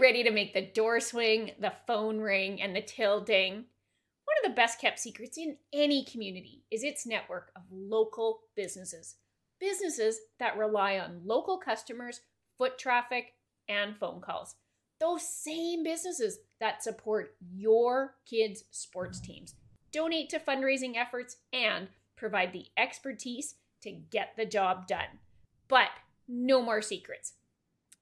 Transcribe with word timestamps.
ready 0.00 0.22
to 0.22 0.30
make 0.30 0.54
the 0.54 0.66
door 0.66 1.00
swing, 1.00 1.52
the 1.60 1.72
phone 1.86 2.18
ring, 2.18 2.60
and 2.60 2.74
the 2.74 2.80
till 2.80 3.20
ding? 3.20 3.54
One 3.54 4.36
of 4.44 4.50
the 4.50 4.56
best 4.56 4.80
kept 4.80 4.98
secrets 4.98 5.38
in 5.38 5.56
any 5.72 6.04
community 6.04 6.64
is 6.70 6.82
its 6.82 7.06
network 7.06 7.50
of 7.54 7.62
local 7.70 8.40
businesses. 8.56 9.16
Businesses 9.60 10.18
that 10.38 10.58
rely 10.58 10.98
on 10.98 11.22
local 11.24 11.58
customers, 11.58 12.20
foot 12.58 12.78
traffic, 12.78 13.34
and 13.68 13.96
phone 13.96 14.20
calls. 14.20 14.56
Those 14.98 15.22
same 15.22 15.82
businesses 15.82 16.38
that 16.60 16.82
support 16.82 17.34
your 17.54 18.14
kids' 18.28 18.64
sports 18.70 19.20
teams, 19.20 19.54
donate 19.92 20.30
to 20.30 20.38
fundraising 20.38 20.96
efforts, 20.96 21.36
and 21.52 21.88
provide 22.16 22.52
the 22.52 22.66
expertise 22.76 23.56
to 23.82 23.90
get 23.90 24.30
the 24.36 24.46
job 24.46 24.86
done. 24.86 25.20
But 25.68 25.90
no 26.28 26.62
more 26.62 26.82
secrets. 26.82 27.34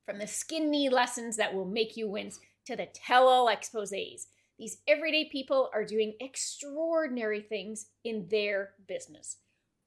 From 0.06 0.18
the 0.18 0.26
skin 0.26 0.70
knee 0.70 0.90
lessons 0.90 1.38
that 1.38 1.54
will 1.54 1.64
make 1.64 1.96
you 1.96 2.06
wince 2.06 2.38
to 2.66 2.76
the 2.76 2.84
tell 2.84 3.26
all 3.26 3.48
exposes, 3.48 4.26
these 4.58 4.76
everyday 4.86 5.30
people 5.30 5.70
are 5.72 5.82
doing 5.82 6.12
extraordinary 6.20 7.40
things 7.40 7.86
in 8.04 8.28
their 8.30 8.72
business. 8.86 9.38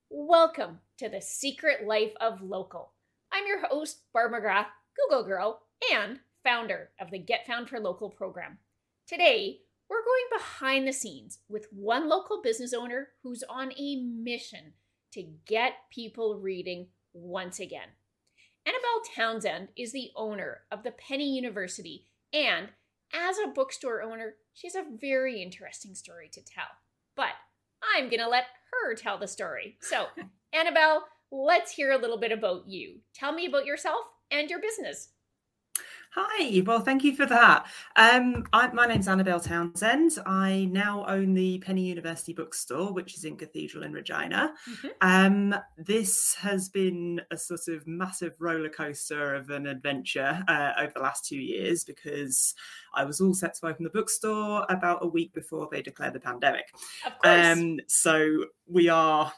Welcome 0.09 0.79
to 0.97 1.07
the 1.07 1.21
secret 1.21 1.85
life 1.85 2.13
of 2.19 2.41
local. 2.41 2.93
I'm 3.31 3.45
your 3.45 3.67
host, 3.67 4.11
Barb 4.11 4.31
McGrath, 4.31 4.65
Google 4.95 5.23
Girl, 5.23 5.61
and 5.93 6.19
founder 6.43 6.89
of 6.99 7.11
the 7.11 7.19
Get 7.19 7.45
Found 7.45 7.69
for 7.69 7.79
Local 7.79 8.09
program. 8.09 8.57
Today, 9.07 9.59
we're 9.87 10.03
going 10.03 10.25
behind 10.35 10.87
the 10.87 10.93
scenes 10.93 11.37
with 11.47 11.67
one 11.71 12.09
local 12.09 12.41
business 12.41 12.73
owner 12.73 13.09
who's 13.21 13.43
on 13.47 13.71
a 13.77 13.97
mission 13.97 14.73
to 15.13 15.27
get 15.45 15.73
people 15.91 16.39
reading 16.39 16.87
once 17.13 17.59
again. 17.59 17.89
Annabelle 18.67 19.01
Townsend 19.15 19.69
is 19.77 19.93
the 19.93 20.11
owner 20.13 20.63
of 20.73 20.83
the 20.83 20.91
Penny 20.91 21.33
University, 21.33 22.03
and 22.33 22.67
as 23.13 23.37
a 23.37 23.47
bookstore 23.47 24.01
owner, 24.01 24.35
she 24.53 24.67
has 24.67 24.75
a 24.75 24.83
very 24.99 25.41
interesting 25.41 25.95
story 25.95 26.27
to 26.33 26.41
tell. 26.43 26.67
But 27.15 27.31
I'm 27.95 28.09
going 28.09 28.19
to 28.19 28.27
let 28.27 28.47
her 28.73 28.93
tell 28.93 29.17
the 29.17 29.27
story. 29.27 29.77
So, 29.79 30.07
Annabelle, 30.53 31.05
let's 31.31 31.71
hear 31.71 31.93
a 31.93 31.97
little 31.97 32.17
bit 32.17 32.33
about 32.33 32.67
you. 32.67 32.97
Tell 33.13 33.31
me 33.31 33.45
about 33.45 33.65
yourself 33.65 34.01
and 34.31 34.49
your 34.49 34.59
business. 34.59 35.13
Hi, 36.19 36.63
well, 36.65 36.79
thank 36.79 37.03
you 37.03 37.15
for 37.15 37.27
that. 37.27 37.67
Um, 37.95 38.43
I, 38.51 38.67
my 38.69 38.87
name's 38.87 39.07
Annabelle 39.07 39.39
Townsend. 39.39 40.17
I 40.25 40.67
now 40.71 41.05
own 41.07 41.35
the 41.35 41.59
Penny 41.59 41.83
University 41.83 42.33
Bookstore, 42.33 42.91
which 42.91 43.13
is 43.13 43.23
in 43.23 43.37
Cathedral 43.37 43.83
in 43.83 43.93
Regina. 43.93 44.53
Mm-hmm. 44.67 44.87
Um, 45.01 45.55
this 45.77 46.33
has 46.33 46.69
been 46.69 47.21
a 47.29 47.37
sort 47.37 47.67
of 47.67 47.85
massive 47.85 48.33
roller 48.39 48.69
coaster 48.69 49.35
of 49.35 49.51
an 49.51 49.67
adventure 49.67 50.43
uh, 50.47 50.71
over 50.79 50.93
the 50.95 51.01
last 51.01 51.23
two 51.23 51.37
years 51.37 51.83
because 51.83 52.55
I 52.95 53.05
was 53.05 53.21
all 53.21 53.35
set 53.35 53.53
to 53.59 53.67
open 53.67 53.83
the 53.83 53.91
bookstore 53.91 54.65
about 54.69 55.03
a 55.03 55.07
week 55.07 55.35
before 55.35 55.69
they 55.71 55.83
declared 55.83 56.13
the 56.13 56.19
pandemic. 56.19 56.73
Of 57.05 57.19
course. 57.19 57.57
Um, 57.57 57.79
so 57.85 58.45
we 58.65 58.89
are 58.89 59.31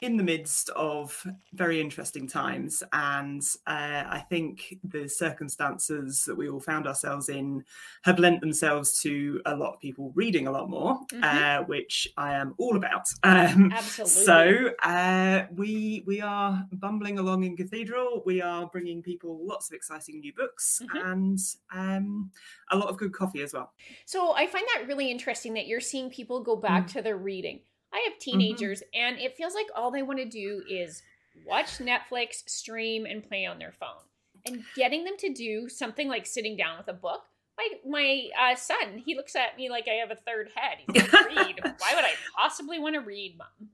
in 0.00 0.16
the 0.16 0.22
midst 0.22 0.70
of 0.70 1.26
very 1.52 1.80
interesting 1.80 2.26
times. 2.26 2.82
And 2.92 3.42
uh, 3.66 4.04
I 4.06 4.24
think 4.30 4.78
the 4.82 5.08
circumstances 5.08 6.24
that 6.24 6.34
we 6.34 6.48
all 6.48 6.60
found 6.60 6.86
ourselves 6.86 7.28
in 7.28 7.64
have 8.04 8.18
lent 8.18 8.40
themselves 8.40 9.00
to 9.02 9.42
a 9.44 9.54
lot 9.54 9.74
of 9.74 9.80
people 9.80 10.12
reading 10.14 10.46
a 10.46 10.50
lot 10.50 10.70
more, 10.70 11.00
mm-hmm. 11.12 11.22
uh, 11.22 11.64
which 11.66 12.08
I 12.16 12.34
am 12.34 12.54
all 12.56 12.76
about. 12.76 13.06
Um, 13.22 13.72
Absolutely. 13.72 14.24
So 14.24 14.70
uh, 14.82 15.46
we 15.54 16.02
we 16.06 16.20
are 16.20 16.66
bumbling 16.72 17.18
along 17.18 17.44
in 17.44 17.56
Cathedral. 17.56 18.22
We 18.24 18.40
are 18.40 18.66
bringing 18.66 19.02
people 19.02 19.40
lots 19.42 19.68
of 19.68 19.74
exciting 19.74 20.20
new 20.20 20.32
books 20.32 20.80
mm-hmm. 20.82 21.10
and 21.10 21.38
um, 21.72 22.30
a 22.70 22.76
lot 22.76 22.88
of 22.88 22.96
good 22.96 23.12
coffee 23.12 23.42
as 23.42 23.52
well. 23.52 23.72
So 24.06 24.34
I 24.34 24.46
find 24.46 24.66
that 24.74 24.86
really 24.86 25.10
interesting 25.10 25.54
that 25.54 25.66
you're 25.66 25.80
seeing 25.80 26.10
people 26.10 26.42
go 26.42 26.56
back 26.56 26.86
mm. 26.86 26.92
to 26.92 27.02
their 27.02 27.16
reading. 27.16 27.60
I 27.92 27.98
have 28.04 28.14
mm-hmm. 28.14 28.38
teenagers, 28.38 28.80
mm-hmm. 28.80 29.00
and 29.02 29.18
it 29.18 29.36
feels 29.36 29.54
like 29.54 29.66
all 29.74 29.90
they 29.90 30.02
want 30.02 30.18
to 30.18 30.24
do 30.24 30.62
is 30.68 31.02
watch 31.46 31.78
Netflix, 31.78 32.48
stream, 32.48 33.06
and 33.06 33.26
play 33.26 33.46
on 33.46 33.58
their 33.58 33.72
phone. 33.72 34.04
And 34.46 34.62
getting 34.74 35.04
them 35.04 35.16
to 35.18 35.34
do 35.34 35.68
something 35.68 36.08
like 36.08 36.26
sitting 36.26 36.56
down 36.56 36.78
with 36.78 36.88
a 36.88 36.94
book. 36.94 37.20
My 37.58 37.68
my 37.86 38.52
uh, 38.52 38.56
son, 38.56 39.02
he 39.04 39.14
looks 39.14 39.36
at 39.36 39.56
me 39.58 39.68
like 39.68 39.86
I 39.86 39.96
have 39.96 40.10
a 40.10 40.16
third 40.16 40.50
head. 40.54 40.78
He's 40.90 41.12
like, 41.12 41.26
"Read? 41.26 41.60
Why 41.62 41.94
would 41.94 42.04
I 42.04 42.12
possibly 42.36 42.78
want 42.78 42.94
to 42.94 43.02
read, 43.02 43.36
mom?" 43.36 43.68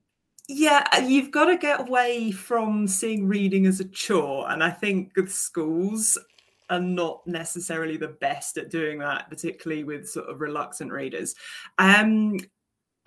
Yeah, 0.48 0.86
uh, 0.92 1.00
you've 1.00 1.30
got 1.30 1.46
to 1.46 1.56
get 1.56 1.80
away 1.80 2.32
from 2.32 2.88
seeing 2.88 3.28
reading 3.28 3.66
as 3.66 3.78
a 3.78 3.84
chore, 3.84 4.50
and 4.50 4.62
I 4.62 4.70
think 4.70 5.12
schools 5.28 6.18
are 6.68 6.80
not 6.80 7.24
necessarily 7.26 7.96
the 7.96 8.08
best 8.08 8.56
at 8.58 8.70
doing 8.70 8.98
that, 8.98 9.28
particularly 9.30 9.84
with 9.84 10.08
sort 10.08 10.28
of 10.28 10.40
reluctant 10.40 10.92
readers. 10.92 11.34
Um, 11.78 12.38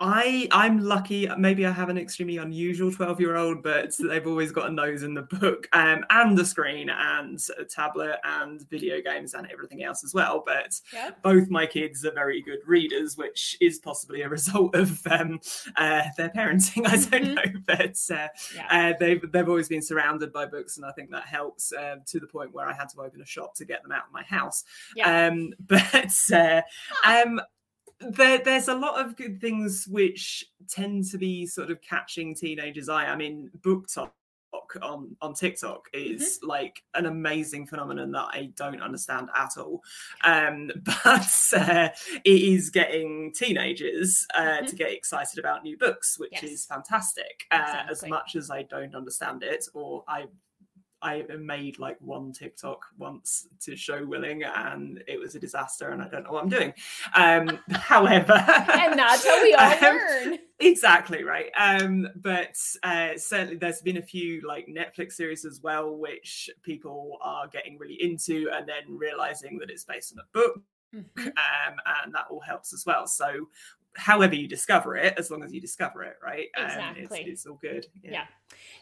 I 0.00 0.48
I'm 0.50 0.82
lucky. 0.82 1.28
Maybe 1.36 1.66
I 1.66 1.72
have 1.72 1.90
an 1.90 1.98
extremely 1.98 2.38
unusual 2.38 2.90
twelve 2.90 3.20
year 3.20 3.36
old, 3.36 3.62
but 3.62 3.94
they've 3.98 4.26
always 4.26 4.50
got 4.50 4.68
a 4.68 4.72
nose 4.72 5.02
in 5.02 5.12
the 5.12 5.22
book, 5.22 5.68
um, 5.74 6.04
and 6.08 6.36
the 6.36 6.44
screen, 6.44 6.88
and 6.88 7.38
a 7.58 7.64
tablet, 7.64 8.18
and 8.24 8.66
video 8.70 9.02
games, 9.02 9.34
and 9.34 9.46
everything 9.52 9.82
else 9.82 10.02
as 10.02 10.14
well. 10.14 10.42
But 10.44 10.80
yep. 10.92 11.22
both 11.22 11.50
my 11.50 11.66
kids 11.66 12.04
are 12.06 12.12
very 12.12 12.40
good 12.40 12.60
readers, 12.66 13.18
which 13.18 13.58
is 13.60 13.78
possibly 13.78 14.22
a 14.22 14.28
result 14.30 14.74
of 14.74 15.06
um, 15.06 15.38
uh, 15.76 16.04
their 16.16 16.30
parenting. 16.30 16.86
I 16.86 16.96
don't 16.96 17.24
mm-hmm. 17.24 17.34
know, 17.34 17.60
but 17.66 17.98
uh, 18.10 18.28
yeah. 18.54 18.92
uh, 18.92 18.94
they've 18.98 19.30
they've 19.30 19.48
always 19.48 19.68
been 19.68 19.82
surrounded 19.82 20.32
by 20.32 20.46
books, 20.46 20.78
and 20.78 20.86
I 20.86 20.92
think 20.92 21.10
that 21.10 21.24
helps 21.24 21.74
uh, 21.74 21.96
to 22.06 22.18
the 22.18 22.26
point 22.26 22.54
where 22.54 22.66
I 22.66 22.72
had 22.72 22.88
to 22.90 23.02
open 23.02 23.20
a 23.20 23.26
shop 23.26 23.54
to 23.56 23.66
get 23.66 23.82
them 23.82 23.92
out 23.92 24.06
of 24.06 24.12
my 24.12 24.22
house. 24.22 24.64
Yeah. 24.96 25.26
Um, 25.26 25.52
but 25.60 26.14
uh, 26.32 26.62
um, 27.04 27.40
there, 28.00 28.38
there's 28.38 28.68
a 28.68 28.74
lot 28.74 29.04
of 29.04 29.16
good 29.16 29.40
things 29.40 29.86
which 29.88 30.44
tend 30.68 31.04
to 31.10 31.18
be 31.18 31.46
sort 31.46 31.70
of 31.70 31.80
catching 31.82 32.34
teenagers' 32.34 32.88
eye. 32.88 33.06
I 33.06 33.16
mean, 33.16 33.50
book 33.62 33.88
talk 33.88 34.14
on 34.82 35.16
on 35.20 35.34
TikTok 35.34 35.88
is 35.92 36.38
mm-hmm. 36.38 36.48
like 36.48 36.82
an 36.94 37.06
amazing 37.06 37.66
phenomenon 37.66 38.12
that 38.12 38.28
I 38.32 38.50
don't 38.56 38.80
understand 38.80 39.28
at 39.36 39.56
all. 39.56 39.82
Um, 40.24 40.70
but 40.82 41.52
uh, 41.56 41.88
it 42.24 42.42
is 42.42 42.70
getting 42.70 43.32
teenagers 43.34 44.26
uh, 44.34 44.40
mm-hmm. 44.40 44.66
to 44.66 44.76
get 44.76 44.92
excited 44.92 45.38
about 45.38 45.62
new 45.62 45.76
books, 45.76 46.18
which 46.18 46.32
yes. 46.32 46.44
is 46.44 46.66
fantastic. 46.66 47.46
Uh, 47.50 47.58
exactly. 47.58 47.92
As 47.92 48.06
much 48.06 48.36
as 48.36 48.50
I 48.50 48.62
don't 48.62 48.94
understand 48.94 49.42
it, 49.42 49.66
or 49.74 50.04
I 50.08 50.26
I 51.02 51.24
made 51.38 51.78
like 51.78 51.96
one 52.00 52.32
TikTok 52.32 52.84
once 52.98 53.48
to 53.60 53.76
show 53.76 54.04
willing, 54.04 54.42
and 54.42 55.02
it 55.06 55.18
was 55.18 55.34
a 55.34 55.38
disaster, 55.38 55.90
and 55.90 56.02
I 56.02 56.08
don't 56.08 56.24
know 56.24 56.32
what 56.32 56.42
I'm 56.42 56.48
doing. 56.48 56.74
Um, 57.14 57.58
however, 57.70 58.34
and 58.34 58.98
that's 58.98 59.26
how 59.26 59.42
we 59.42 59.54
all 59.54 59.72
um, 59.72 59.80
learn. 59.80 60.38
Exactly 60.58 61.24
right. 61.24 61.50
Um, 61.56 62.08
but 62.16 62.56
uh, 62.82 63.10
certainly, 63.16 63.56
there's 63.56 63.80
been 63.80 63.96
a 63.96 64.02
few 64.02 64.46
like 64.46 64.66
Netflix 64.66 65.12
series 65.12 65.44
as 65.44 65.60
well, 65.62 65.96
which 65.96 66.50
people 66.62 67.18
are 67.22 67.48
getting 67.48 67.78
really 67.78 68.02
into, 68.02 68.50
and 68.52 68.68
then 68.68 68.96
realizing 68.96 69.58
that 69.58 69.70
it's 69.70 69.84
based 69.84 70.12
on 70.12 70.18
a 70.18 70.38
book. 70.38 70.60
Mm-hmm. 70.94 71.28
Um, 71.28 71.76
and 72.04 72.14
that 72.14 72.26
all 72.30 72.40
helps 72.40 72.72
as 72.72 72.84
well. 72.84 73.06
So 73.06 73.46
however 73.96 74.34
you 74.34 74.48
discover 74.48 74.96
it, 74.96 75.14
as 75.18 75.30
long 75.30 75.44
as 75.44 75.52
you 75.52 75.60
discover 75.60 76.02
it, 76.02 76.16
right? 76.22 76.48
Exactly. 76.56 77.02
Um, 77.02 77.08
it's, 77.10 77.28
it's, 77.28 77.46
all 77.46 77.58
good. 77.60 77.86
Yeah. 78.02 78.10
yeah. 78.12 78.24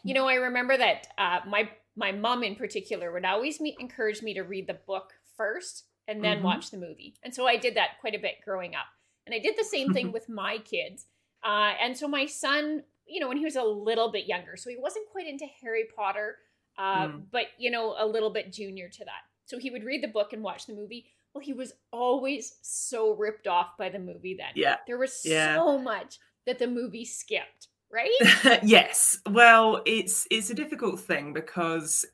You 0.03 0.13
know, 0.13 0.27
I 0.27 0.35
remember 0.35 0.77
that 0.77 1.07
uh, 1.17 1.39
my 1.47 1.69
my 1.95 2.11
mom 2.11 2.43
in 2.43 2.55
particular 2.55 3.11
would 3.11 3.25
always 3.25 3.59
me, 3.59 3.75
encourage 3.79 4.21
me 4.21 4.33
to 4.33 4.41
read 4.41 4.67
the 4.67 4.77
book 4.87 5.13
first 5.35 5.85
and 6.07 6.23
then 6.23 6.37
mm-hmm. 6.37 6.45
watch 6.45 6.71
the 6.71 6.77
movie. 6.77 7.15
And 7.23 7.33
so 7.33 7.45
I 7.45 7.55
did 7.57 7.75
that 7.75 7.99
quite 8.01 8.15
a 8.15 8.19
bit 8.19 8.35
growing 8.43 8.75
up. 8.75 8.87
And 9.25 9.35
I 9.35 9.39
did 9.39 9.55
the 9.57 9.63
same 9.63 9.93
thing 9.93 10.11
with 10.13 10.27
my 10.27 10.57
kids. 10.57 11.05
Uh, 11.43 11.73
and 11.81 11.95
so 11.97 12.07
my 12.07 12.25
son, 12.25 12.83
you 13.05 13.19
know, 13.19 13.27
when 13.27 13.37
he 13.37 13.45
was 13.45 13.55
a 13.55 13.63
little 13.63 14.11
bit 14.11 14.25
younger, 14.25 14.57
so 14.57 14.69
he 14.69 14.77
wasn't 14.77 15.09
quite 15.11 15.27
into 15.27 15.45
Harry 15.61 15.85
Potter, 15.95 16.37
uh, 16.77 17.07
mm. 17.07 17.23
but, 17.31 17.45
you 17.57 17.69
know, 17.69 17.95
a 17.97 18.05
little 18.05 18.31
bit 18.31 18.51
junior 18.51 18.89
to 18.89 19.05
that. 19.05 19.21
So 19.45 19.57
he 19.57 19.71
would 19.71 19.83
read 19.83 20.03
the 20.03 20.07
book 20.07 20.33
and 20.33 20.43
watch 20.43 20.65
the 20.65 20.73
movie. 20.73 21.07
Well, 21.33 21.43
he 21.43 21.53
was 21.53 21.73
always 21.91 22.57
so 22.61 23.15
ripped 23.15 23.47
off 23.47 23.77
by 23.77 23.89
the 23.89 23.99
movie 23.99 24.35
then. 24.37 24.51
Yeah. 24.55 24.77
There 24.87 24.97
was 24.97 25.21
yeah. 25.23 25.55
so 25.55 25.77
much 25.77 26.17
that 26.45 26.59
the 26.59 26.67
movie 26.67 27.05
skipped 27.05 27.67
right? 27.91 28.59
yes. 28.63 29.19
Well, 29.29 29.81
it's 29.85 30.27
it's 30.31 30.49
a 30.49 30.55
difficult 30.55 30.99
thing 30.99 31.33
because 31.33 32.05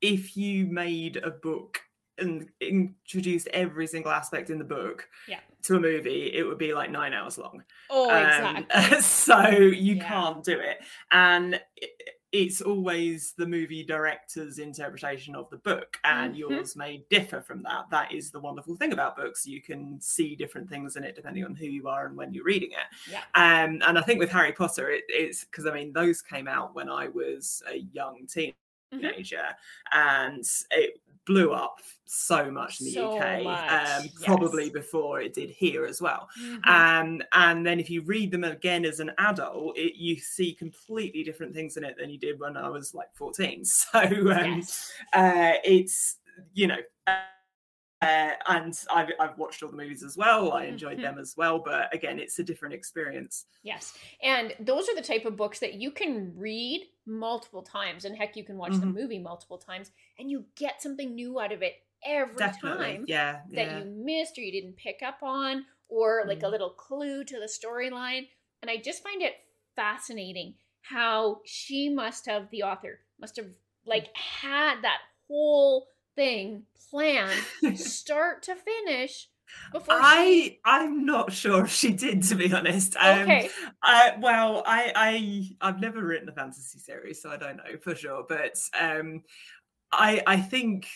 if 0.00 0.36
you 0.36 0.66
made 0.66 1.16
a 1.18 1.30
book 1.30 1.80
and 2.18 2.48
introduced 2.60 3.48
every 3.48 3.86
single 3.86 4.12
aspect 4.12 4.50
in 4.50 4.58
the 4.58 4.64
book 4.64 5.08
yeah. 5.28 5.40
to 5.62 5.76
a 5.76 5.80
movie, 5.80 6.32
it 6.34 6.44
would 6.44 6.58
be 6.58 6.74
like 6.74 6.90
nine 6.90 7.12
hours 7.12 7.38
long. 7.38 7.62
Oh, 7.90 8.10
um, 8.10 8.56
exactly. 8.70 9.00
so 9.00 9.48
you 9.48 9.96
yeah. 9.96 10.08
can't 10.08 10.44
do 10.44 10.58
it. 10.58 10.78
And 11.10 11.60
it's 12.32 12.62
always 12.62 13.34
the 13.36 13.46
movie 13.46 13.84
director's 13.84 14.58
interpretation 14.58 15.34
of 15.34 15.48
the 15.50 15.58
book 15.58 15.98
and 16.04 16.32
mm-hmm. 16.32 16.52
yours 16.52 16.74
may 16.74 17.04
differ 17.10 17.40
from 17.42 17.62
that 17.62 17.84
that 17.90 18.10
is 18.10 18.30
the 18.30 18.40
wonderful 18.40 18.74
thing 18.74 18.92
about 18.92 19.16
books 19.16 19.46
you 19.46 19.60
can 19.60 20.00
see 20.00 20.34
different 20.34 20.68
things 20.68 20.96
in 20.96 21.04
it 21.04 21.14
depending 21.14 21.44
on 21.44 21.54
who 21.54 21.66
you 21.66 21.86
are 21.88 22.06
and 22.06 22.16
when 22.16 22.32
you're 22.32 22.44
reading 22.44 22.70
it 22.70 23.10
yeah. 23.10 23.20
um, 23.34 23.80
and 23.86 23.98
i 23.98 24.00
think 24.00 24.18
with 24.18 24.30
harry 24.30 24.52
potter 24.52 24.90
it, 24.90 25.04
it's 25.08 25.44
because 25.44 25.66
i 25.66 25.72
mean 25.72 25.92
those 25.92 26.22
came 26.22 26.48
out 26.48 26.74
when 26.74 26.88
i 26.88 27.06
was 27.08 27.62
a 27.70 27.78
young 27.92 28.26
teenager 28.26 28.54
mm-hmm. 28.92 29.98
and 29.98 30.44
it, 30.70 31.00
blew 31.26 31.52
up 31.52 31.80
so 32.04 32.50
much 32.50 32.80
in 32.80 32.86
the 32.86 32.92
So 32.92 33.16
UK, 33.16 33.46
um, 33.46 34.08
probably 34.22 34.64
yes. 34.64 34.72
before 34.72 35.20
it 35.20 35.32
did 35.32 35.50
here 35.50 35.86
as 35.86 36.02
well. 36.02 36.28
Mhm. 36.38 36.66
Um, 36.66 37.22
and 37.32 37.64
then 37.64 37.80
if 37.80 37.88
you 37.88 38.02
read 38.02 38.30
them 38.30 38.44
again 38.44 38.84
as 38.84 39.00
an 39.00 39.12
adult, 39.18 39.78
it, 39.78 39.96
you 39.96 40.18
see 40.18 40.52
completely 40.52 41.22
different 41.22 41.54
things 41.54 41.76
in 41.76 41.84
it 41.84 41.96
than 41.98 42.10
you 42.10 42.18
did 42.18 42.38
when 42.38 42.56
I 42.56 42.68
was 42.68 42.94
like 42.94 43.14
14. 43.14 43.64
So 43.92 43.98
um, 43.98 44.58
yes. 44.58 44.92
uh, 45.12 45.52
it's, 45.64 46.18
you 46.54 46.66
know, 46.66 46.78
uh, 47.06 47.16
and 48.02 48.78
I've, 48.92 49.08
I've 49.20 49.38
watched 49.38 49.62
all 49.62 49.70
the 49.70 49.76
movies 49.76 50.02
as 50.02 50.16
well. 50.16 50.52
I 50.52 50.64
enjoyed 50.64 50.98
Mhm. 50.98 51.02
them 51.02 51.18
as 51.18 51.34
well. 51.36 51.58
But 51.58 51.94
again, 51.94 52.18
it's 52.18 52.38
a 52.38 52.42
different 52.44 52.74
experience. 52.74 53.46
Yes. 53.62 53.96
And 54.22 54.54
those 54.60 54.88
are 54.88 54.94
the 54.94 55.02
type 55.02 55.24
of 55.24 55.36
books 55.36 55.60
that 55.60 55.74
you 55.74 55.90
can 55.92 56.36
read 56.36 56.88
multiple 57.06 57.62
times. 57.62 58.04
And 58.04 58.16
heck, 58.16 58.36
you 58.36 58.44
can 58.44 58.56
watch 58.58 58.72
the 58.72 58.86
Mhm. 58.86 58.94
movie 58.94 59.18
multiple 59.18 59.58
times 59.58 59.92
and 60.18 60.30
you 60.30 60.46
get 60.56 60.82
something 60.82 61.14
new 61.14 61.38
out 61.40 61.52
of 61.52 61.62
it 61.62 61.74
every 62.04 62.34
Definitely. 62.36 62.84
time 62.84 63.04
Yeah. 63.06 63.42
that 63.52 63.66
yeah. 63.66 63.78
you 63.78 63.84
missed 63.84 64.36
or 64.36 64.42
you 64.42 64.50
didn't 64.52 64.76
pick 64.76 65.02
up 65.02 65.22
on, 65.22 65.64
or 65.88 66.24
like 66.26 66.42
a 66.42 66.46
Mm. 66.46 66.50
little 66.50 66.70
clue 66.70 67.22
to 67.24 67.38
the 67.38 67.46
storyline. 67.46 68.28
And 68.60 68.70
I 68.70 68.76
just 68.78 69.02
find 69.02 69.22
it 69.22 69.40
fascinating 69.76 70.56
how 70.80 71.42
she 71.44 71.88
must 71.88 72.26
have, 72.26 72.50
the 72.50 72.62
author 72.64 73.00
must 73.18 73.36
have 73.36 73.54
like 73.84 74.14
had 74.16 74.82
that 74.82 75.00
whole 75.28 75.86
thing 76.16 76.66
planned 76.90 77.48
start 77.74 78.42
to 78.44 78.56
finish 78.56 79.28
before 79.72 80.02
she. 80.04 80.44
I 80.44 80.58
I'm 80.64 81.04
not 81.04 81.32
sure 81.32 81.64
if 81.64 81.70
she 81.70 81.92
did, 81.92 82.22
to 82.24 82.34
be 82.34 82.52
honest. 82.52 82.96
Um, 82.98 83.38
Okay. 83.38 83.54
I, 83.82 84.16
well, 84.18 84.62
I 84.66 84.92
I 85.60 85.68
I've 85.68 85.80
never 85.80 86.04
written 86.04 86.28
a 86.28 86.32
fantasy 86.32 86.78
series, 86.78 87.20
so 87.20 87.30
I 87.30 87.36
don't 87.36 87.56
know 87.56 87.76
for 87.82 87.94
sure. 87.94 88.24
But 88.28 88.56
um, 88.78 89.22
I 89.92 90.22
I 90.26 90.38
think 90.40 90.88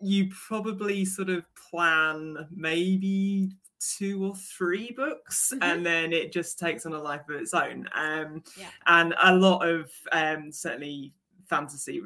you 0.00 0.30
probably 0.48 1.04
sort 1.04 1.30
of 1.30 1.46
plan 1.54 2.48
maybe 2.50 3.52
two 3.80 4.24
or 4.24 4.36
three 4.36 4.92
books, 4.92 5.52
Mhm. 5.52 5.62
and 5.62 5.86
then 5.86 6.12
it 6.12 6.32
just 6.32 6.58
takes 6.58 6.86
on 6.86 6.92
a 6.94 6.98
life 7.00 7.28
of 7.28 7.36
its 7.40 7.54
own. 7.54 7.88
Um, 7.94 8.42
Yeah. 8.54 8.72
and 8.86 9.14
a 9.22 9.34
lot 9.36 9.66
of 9.68 9.92
um, 10.12 10.52
certainly 10.52 11.14
fantasy, 11.50 12.00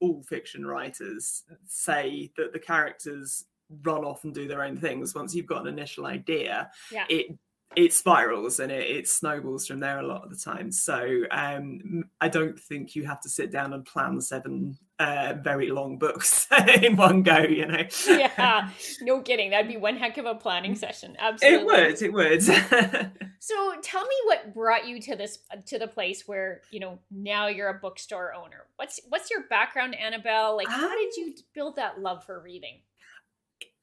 all 0.00 0.22
fiction 0.22 0.66
writers 0.66 1.44
say 1.66 2.30
that 2.36 2.52
the 2.52 2.58
characters 2.58 3.44
run 3.82 4.04
off 4.04 4.24
and 4.24 4.34
do 4.34 4.48
their 4.48 4.62
own 4.62 4.76
things 4.76 5.14
once 5.14 5.34
you've 5.34 5.46
got 5.46 5.62
an 5.62 5.68
initial 5.68 6.06
idea 6.06 6.70
Yeah. 6.90 7.04
it 7.08 7.38
it 7.76 7.92
spirals 7.92 8.60
and 8.60 8.72
it, 8.72 8.86
it 8.88 9.08
snowballs 9.08 9.66
from 9.66 9.80
there 9.80 9.98
a 9.98 10.06
lot 10.06 10.24
of 10.24 10.30
the 10.30 10.36
time 10.36 10.72
so 10.72 11.22
um 11.30 12.04
i 12.20 12.28
don't 12.28 12.58
think 12.58 12.96
you 12.96 13.04
have 13.04 13.20
to 13.20 13.28
sit 13.28 13.50
down 13.50 13.72
and 13.72 13.84
plan 13.84 14.20
seven 14.20 14.76
uh 14.98 15.34
very 15.42 15.70
long 15.70 15.98
books 15.98 16.48
in 16.82 16.96
one 16.96 17.22
go 17.22 17.38
you 17.38 17.66
know 17.66 17.84
yeah, 18.08 18.70
no 19.00 19.20
kidding. 19.20 19.50
That'd 19.50 19.68
be 19.68 19.76
one 19.76 19.96
heck 19.96 20.18
of 20.18 20.26
a 20.26 20.34
planning 20.34 20.74
session. 20.74 21.16
Absolutely. 21.18 21.58
it 21.58 22.12
would 22.12 22.42
it 22.42 22.50
would 22.70 23.12
So 23.40 23.74
tell 23.82 24.02
me 24.02 24.14
what 24.24 24.54
brought 24.54 24.86
you 24.86 25.00
to 25.02 25.16
this 25.16 25.38
to 25.66 25.78
the 25.78 25.86
place 25.86 26.26
where 26.26 26.62
you 26.70 26.80
know 26.80 26.98
now 27.10 27.48
you're 27.48 27.68
a 27.68 27.78
bookstore 27.78 28.34
owner. 28.34 28.66
What's 28.76 29.00
what's 29.08 29.30
your 29.30 29.42
background, 29.48 29.94
Annabelle? 29.94 30.56
Like, 30.56 30.68
how 30.68 30.94
did 30.94 31.16
you 31.16 31.34
build 31.54 31.76
that 31.76 32.00
love 32.00 32.24
for 32.24 32.40
reading? 32.40 32.80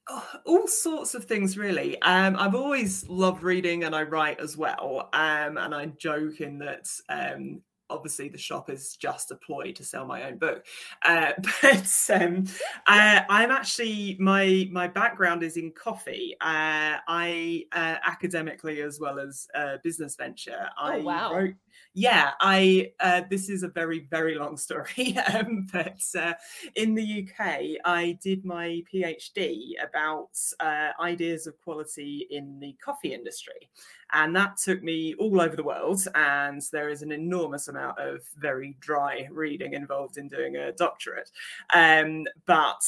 All 0.45 0.67
sorts 0.67 1.15
of 1.15 1.25
things 1.25 1.57
really. 1.57 1.99
Um 2.01 2.35
i've 2.37 2.55
always 2.55 3.07
loved 3.09 3.43
reading 3.43 3.83
and 3.83 3.95
i 3.95 4.03
write 4.03 4.39
as 4.39 4.57
well. 4.57 5.09
Um 5.13 5.57
and 5.57 5.73
i 5.73 5.87
joke 5.87 6.41
in 6.41 6.59
that 6.59 6.87
um 7.09 7.61
obviously 7.89 8.29
the 8.29 8.37
shop 8.37 8.69
is 8.69 8.95
just 8.95 9.31
a 9.31 9.35
ploy 9.35 9.71
to 9.71 9.83
sell 9.83 10.05
my 10.05 10.23
own 10.23 10.37
book 10.37 10.65
uh 11.03 11.31
but 11.61 11.99
um 12.13 12.43
uh, 12.87 13.21
i'm 13.29 13.51
actually 13.51 14.17
my 14.19 14.67
my 14.71 14.87
background 14.87 15.43
is 15.43 15.57
in 15.57 15.71
coffee 15.71 16.35
uh 16.41 16.97
i 17.07 17.63
uh, 17.71 17.95
academically 18.05 18.81
as 18.81 18.99
well 18.99 19.19
as 19.19 19.47
uh, 19.55 19.77
business 19.83 20.15
venture 20.15 20.69
i 20.77 20.97
Oh, 20.97 21.01
wow. 21.03 21.33
wrote 21.33 21.53
yeah 21.93 22.31
i 22.41 22.91
uh, 22.99 23.21
this 23.29 23.49
is 23.49 23.63
a 23.63 23.67
very 23.69 24.07
very 24.09 24.35
long 24.35 24.57
story 24.57 25.17
um 25.33 25.67
but 25.71 26.01
uh, 26.17 26.33
in 26.75 26.95
the 26.95 27.23
UK, 27.27 27.77
I 27.85 28.17
did 28.21 28.45
my 28.45 28.81
PhD 28.91 29.71
about 29.83 30.29
uh, 30.59 30.91
ideas 30.99 31.47
of 31.47 31.59
quality 31.61 32.27
in 32.29 32.59
the 32.59 32.75
coffee 32.83 33.13
industry. 33.13 33.69
And 34.13 34.35
that 34.35 34.57
took 34.57 34.83
me 34.83 35.15
all 35.15 35.41
over 35.41 35.55
the 35.55 35.63
world. 35.63 36.05
And 36.15 36.61
there 36.71 36.89
is 36.89 37.01
an 37.01 37.11
enormous 37.11 37.67
amount 37.67 37.99
of 37.99 38.21
very 38.37 38.77
dry 38.79 39.27
reading 39.31 39.73
involved 39.73 40.17
in 40.17 40.27
doing 40.27 40.55
a 40.55 40.71
doctorate. 40.71 41.29
Um, 41.73 42.25
but 42.45 42.81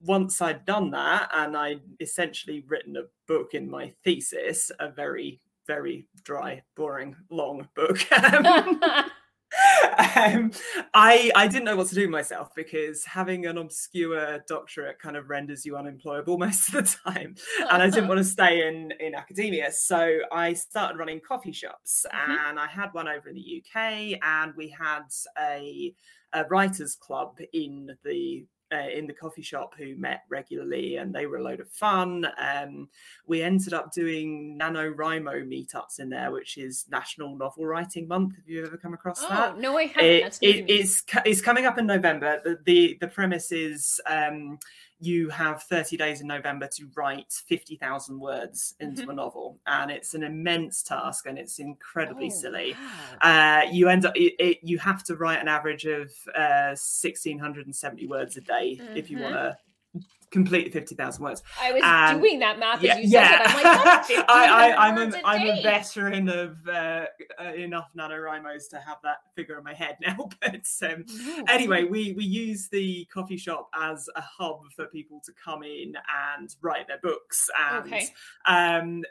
once 0.00 0.40
I'd 0.40 0.64
done 0.64 0.90
that, 0.90 1.30
and 1.32 1.56
I'd 1.56 1.82
essentially 2.00 2.64
written 2.66 2.96
a 2.96 3.04
book 3.28 3.54
in 3.54 3.70
my 3.70 3.92
thesis, 4.02 4.70
a 4.80 4.90
very 4.90 5.40
very 5.66 6.06
dry, 6.24 6.62
boring, 6.74 7.14
long 7.30 7.68
book. 7.76 7.98
Um, 9.98 10.52
I 10.94 11.30
I 11.34 11.48
didn't 11.48 11.64
know 11.64 11.76
what 11.76 11.88
to 11.88 11.94
do 11.94 12.08
myself 12.08 12.54
because 12.54 13.04
having 13.04 13.46
an 13.46 13.58
obscure 13.58 14.40
doctorate 14.48 14.98
kind 14.98 15.16
of 15.16 15.28
renders 15.30 15.64
you 15.66 15.76
unemployable 15.76 16.38
most 16.46 16.68
of 16.68 16.74
the 16.74 16.96
time, 17.10 17.34
and 17.70 17.82
I 17.82 17.90
didn't 17.90 18.08
want 18.12 18.18
to 18.18 18.24
stay 18.24 18.66
in 18.66 18.92
in 19.00 19.14
academia. 19.14 19.70
So 19.72 20.20
I 20.32 20.52
started 20.54 20.98
running 20.98 21.20
coffee 21.20 21.52
shops, 21.52 22.06
Mhm. 22.12 22.38
and 22.50 22.58
I 22.60 22.66
had 22.66 22.92
one 22.92 23.08
over 23.08 23.28
in 23.28 23.34
the 23.34 23.62
UK, 23.64 24.18
and 24.22 24.54
we 24.56 24.68
had 24.68 25.02
a, 25.38 25.94
a 26.32 26.44
writers 26.46 26.94
club 26.96 27.38
in 27.52 27.96
the. 28.04 28.46
Uh, 28.72 28.88
in 28.88 29.06
the 29.06 29.12
coffee 29.12 29.42
shop, 29.42 29.74
who 29.76 29.94
met 29.96 30.22
regularly, 30.30 30.96
and 30.96 31.14
they 31.14 31.26
were 31.26 31.36
a 31.36 31.42
load 31.42 31.60
of 31.60 31.68
fun. 31.68 32.26
Um, 32.38 32.88
we 33.26 33.42
ended 33.42 33.74
up 33.74 33.92
doing 33.92 34.58
NaNoWriMo 34.58 35.46
meetups 35.46 35.98
in 35.98 36.08
there, 36.08 36.30
which 36.30 36.56
is 36.56 36.86
National 36.90 37.36
Novel 37.36 37.66
Writing 37.66 38.08
Month. 38.08 38.36
Have 38.36 38.48
you 38.48 38.64
ever 38.64 38.78
come 38.78 38.94
across 38.94 39.20
that? 39.20 39.54
oh 39.54 39.58
no, 39.58 39.76
I 39.76 39.84
haven't. 39.84 40.04
It, 40.04 40.22
That's 40.22 40.38
it, 40.40 40.64
it's, 40.70 41.04
it's 41.26 41.42
coming 41.42 41.66
up 41.66 41.76
in 41.76 41.86
November. 41.86 42.40
The, 42.42 42.60
the, 42.64 42.96
the 43.00 43.08
premise 43.08 43.52
is 43.52 44.00
um, 44.06 44.58
you 45.02 45.28
have 45.30 45.62
30 45.64 45.96
days 45.96 46.20
in 46.20 46.26
November 46.28 46.68
to 46.68 46.88
write 46.96 47.32
50,000 47.48 48.18
words 48.20 48.74
into 48.80 49.02
Mhm. 49.02 49.10
a 49.10 49.14
novel. 49.14 49.58
And 49.66 49.90
it's 49.90 50.14
an 50.14 50.22
immense 50.22 50.82
task 50.82 51.26
and 51.26 51.38
it's 51.38 51.58
incredibly 51.58 52.28
Oh, 52.28 52.30
silly. 52.30 52.78
wow. 52.80 53.20
Uh, 53.20 53.62
you 53.70 53.88
end 53.88 54.06
up, 54.06 54.16
it, 54.16 54.34
it, 54.38 54.58
you 54.62 54.78
have 54.78 55.02
to 55.04 55.16
write 55.16 55.40
an 55.40 55.48
average 55.48 55.86
of 55.86 56.12
uh, 56.36 56.74
1,670 56.76 58.06
words 58.06 58.36
a 58.36 58.40
day 58.42 58.84
if 58.94 59.10
you 59.10 59.18
Mhm. 59.18 59.20
want 59.20 59.34
to 59.34 59.56
complete 60.32 60.72
50,000 60.72 61.22
words. 61.22 61.42
I 61.60 61.72
was 61.72 61.82
um, 61.84 62.20
doing 62.20 62.38
that 62.40 62.58
math 62.58 62.82
Yeah, 62.82 62.94
as 62.94 63.04
you 63.04 63.10
yeah. 63.10 63.28
said 63.28 63.40
it. 63.40 63.48
I'm 63.48 63.54
like, 63.54 63.84
that's 63.84 64.08
15 64.08 64.24
I, 64.28 64.46
I, 64.72 64.88
I'm, 64.88 64.98
a, 64.98 65.16
a 65.16 65.20
I'm 65.24 65.58
a 65.58 65.62
veteran 65.62 66.28
of 66.28 66.66
uh, 66.66 67.04
uh, 67.38 67.52
enough 67.54 67.90
NaNoWriMos 67.96 68.68
to 68.70 68.78
have 68.78 68.96
that 69.04 69.18
figure 69.34 69.58
in 69.58 69.64
my 69.64 69.74
head 69.74 69.98
now. 70.06 70.28
But 70.40 70.66
um, 70.82 71.04
anyway, 71.48 71.84
we 71.84 72.14
we 72.14 72.24
use 72.24 72.68
the 72.68 73.06
coffee 73.12 73.36
shop 73.36 73.68
as 73.74 74.08
a 74.16 74.22
hub 74.22 74.62
for 74.74 74.86
people 74.86 75.20
to 75.26 75.32
come 75.32 75.62
in 75.62 75.94
and 76.36 76.54
write 76.62 76.88
their 76.88 76.98
books. 76.98 77.48
And 77.70 77.86
Okay. 77.86 78.08
um, 78.46 79.02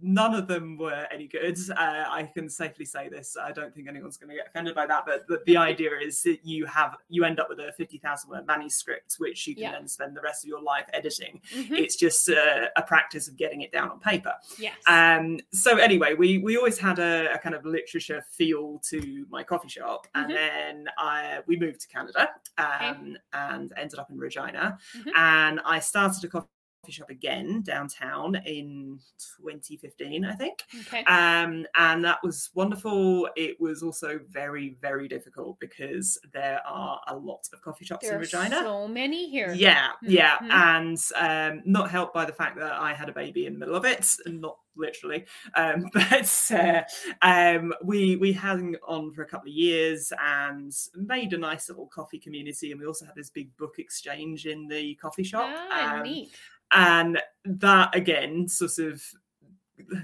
none 0.00 0.34
of 0.34 0.46
them 0.48 0.76
were 0.78 1.06
any 1.12 1.26
good. 1.28 1.58
Uh, 1.70 2.04
I 2.08 2.28
can 2.34 2.48
safely 2.48 2.84
say 2.84 3.08
this. 3.08 3.36
I 3.40 3.52
don't 3.52 3.74
think 3.74 3.88
anyone's 3.88 4.16
going 4.16 4.30
to 4.30 4.36
get 4.36 4.46
offended 4.48 4.74
by 4.74 4.86
that. 4.86 5.04
But 5.06 5.26
the, 5.28 5.40
the 5.46 5.56
idea 5.56 5.90
is 6.02 6.22
that 6.22 6.38
you 6.44 6.66
have 6.66 6.96
you 7.08 7.24
end 7.24 7.40
up 7.40 7.48
with 7.48 7.58
a 7.60 7.72
fifty 7.72 7.98
thousand 7.98 8.30
word 8.30 8.46
manuscript, 8.46 9.14
which 9.18 9.46
you 9.46 9.54
can 9.54 9.62
Yeah. 9.62 9.72
then 9.72 9.88
spend 9.88 10.16
the 10.16 10.20
rest 10.20 10.44
of 10.44 10.48
your 10.48 10.62
life 10.62 10.86
editing. 10.92 11.40
Mhm. 11.54 11.78
It's 11.78 11.96
just 11.96 12.28
a, 12.28 12.70
a 12.76 12.82
practice 12.82 13.28
of 13.28 13.36
getting 13.36 13.62
it 13.62 13.72
down 13.72 13.90
on 13.90 14.00
paper. 14.00 14.34
Yes. 14.58 14.76
Um, 14.86 15.38
so 15.52 15.76
anyway, 15.78 16.14
we 16.14 16.38
we 16.38 16.56
always 16.56 16.78
had 16.78 16.98
a, 16.98 17.32
a 17.34 17.38
kind 17.38 17.54
of 17.54 17.64
literature 17.64 18.22
feel 18.30 18.80
to 18.90 19.26
my 19.30 19.42
coffee 19.42 19.68
shop, 19.68 20.06
Mhm. 20.14 20.22
and 20.22 20.30
then 20.30 20.88
I 20.98 21.40
we 21.46 21.56
moved 21.56 21.80
to 21.82 21.88
Canada 21.88 22.28
um, 22.58 23.16
and 23.32 23.72
ended 23.76 23.98
up 23.98 24.10
in 24.10 24.18
Regina, 24.18 24.78
Mhm. 24.96 25.12
and 25.16 25.60
I 25.64 25.78
started 25.80 26.22
a 26.24 26.28
coffee 26.28 26.48
shop 26.90 27.10
again 27.10 27.62
downtown 27.62 28.34
in 28.44 28.98
2015, 29.40 30.24
I 30.24 30.34
think. 30.34 30.64
okay. 30.80 31.04
Um, 31.04 31.64
and 31.76 32.04
that 32.04 32.18
was 32.24 32.50
wonderful. 32.54 33.28
It 33.36 33.60
was 33.60 33.82
also 33.84 34.18
very, 34.28 34.76
very 34.80 35.06
difficult 35.06 35.60
because 35.60 36.18
there 36.32 36.60
are 36.66 37.00
a 37.06 37.16
lot 37.16 37.46
of 37.52 37.62
coffee 37.62 37.84
shops 37.84 38.04
there 38.06 38.14
in 38.14 38.20
Regina. 38.20 38.56
so 38.62 38.88
many 38.88 39.30
here. 39.30 39.52
Yeah, 39.54 39.90
yeah, 40.02 40.38
Mhm. 40.38 40.50
and 40.50 41.58
um, 41.58 41.62
not 41.64 41.88
helped 41.90 42.14
by 42.14 42.24
the 42.24 42.32
fact 42.32 42.58
that 42.58 42.72
I 42.72 42.92
had 42.94 43.08
a 43.08 43.12
baby 43.12 43.46
in 43.46 43.52
the 43.52 43.58
middle 43.60 43.76
of 43.76 43.84
it, 43.84 44.16
and 44.26 44.40
not 44.40 44.58
literally, 44.74 45.24
um, 45.54 45.84
but 45.92 46.50
uh, 46.52 46.82
um, 47.22 47.72
we 47.84 48.16
we 48.16 48.32
hung 48.32 48.74
on 48.88 49.12
for 49.12 49.22
a 49.22 49.26
couple 49.26 49.48
of 49.50 49.54
years 49.54 50.12
and 50.20 50.72
made 50.96 51.32
a 51.32 51.38
nice 51.38 51.68
little 51.68 51.86
coffee 51.86 52.18
community, 52.18 52.72
and 52.72 52.80
we 52.80 52.86
also 52.86 53.04
had 53.06 53.14
this 53.14 53.30
big 53.30 53.56
book 53.56 53.74
exchange 53.78 54.46
in 54.46 54.66
the 54.66 54.94
coffee 54.96 55.22
shop, 55.22 55.48
Ah, 55.70 55.96
um, 55.98 56.02
neat. 56.02 56.30
And 56.72 57.20
that 57.44 57.94
again 57.94 58.48
sort 58.48 58.78
of 58.78 59.02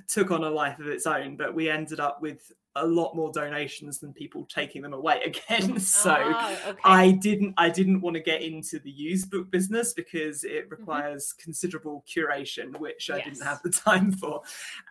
took 0.09 0.31
on 0.31 0.45
a 0.45 0.51
life 0.51 0.79
of 0.81 0.87
its 0.89 1.07
own. 1.07 1.37
But 1.37 1.55
we 1.55 1.69
ended 1.71 2.01
up 2.01 2.21
with 2.21 2.51
a 2.77 2.87
lot 2.87 3.17
more 3.17 3.33
donations 3.33 3.99
than 3.99 4.13
people 4.13 4.45
taking 4.47 4.83
them 4.83 4.93
away 4.93 5.21
again. 5.27 5.81
so 5.81 6.15
Ah, 6.17 6.69
okay. 6.69 6.81
I 6.85 7.11
didn't 7.13 7.55
I 7.57 7.71
didn't 7.71 8.01
want 8.01 8.15
to 8.15 8.23
get 8.23 8.41
into 8.43 8.79
the 8.79 8.91
used 8.91 9.31
book 9.31 9.51
business 9.51 9.93
because 9.95 10.43
Mm-hmm. 10.45 10.57
it 10.57 10.71
requires 10.71 11.33
considerable 11.33 12.05
curation, 12.09 12.79
which 12.79 13.11
I 13.11 13.17
Yes. 13.17 13.25
didn't 13.27 13.43
have 13.43 13.63
the 13.63 13.71
time 13.87 14.13
for. 14.13 14.43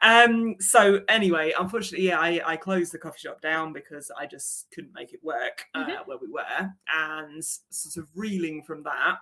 Um 0.01 0.55
so 0.60 1.01
anyway, 1.07 1.53
unfortunately, 1.57 2.07
yeah, 2.07 2.19
I, 2.19 2.41
I 2.46 2.57
closed 2.57 2.91
the 2.91 2.98
coffee 2.98 3.19
shop 3.19 3.41
down 3.41 3.72
because 3.74 4.12
I 4.19 4.25
just 4.25 4.67
couldn't 4.74 4.93
make 4.93 5.13
it 5.13 5.24
work 5.24 5.65
uh, 5.74 5.86
Mhm. 5.86 6.07
where 6.07 6.17
we 6.17 6.27
were. 6.27 6.69
And 6.93 7.43
sort 7.69 7.98
of 8.03 8.10
reeling 8.15 8.63
from 8.63 8.84
that, 8.84 9.17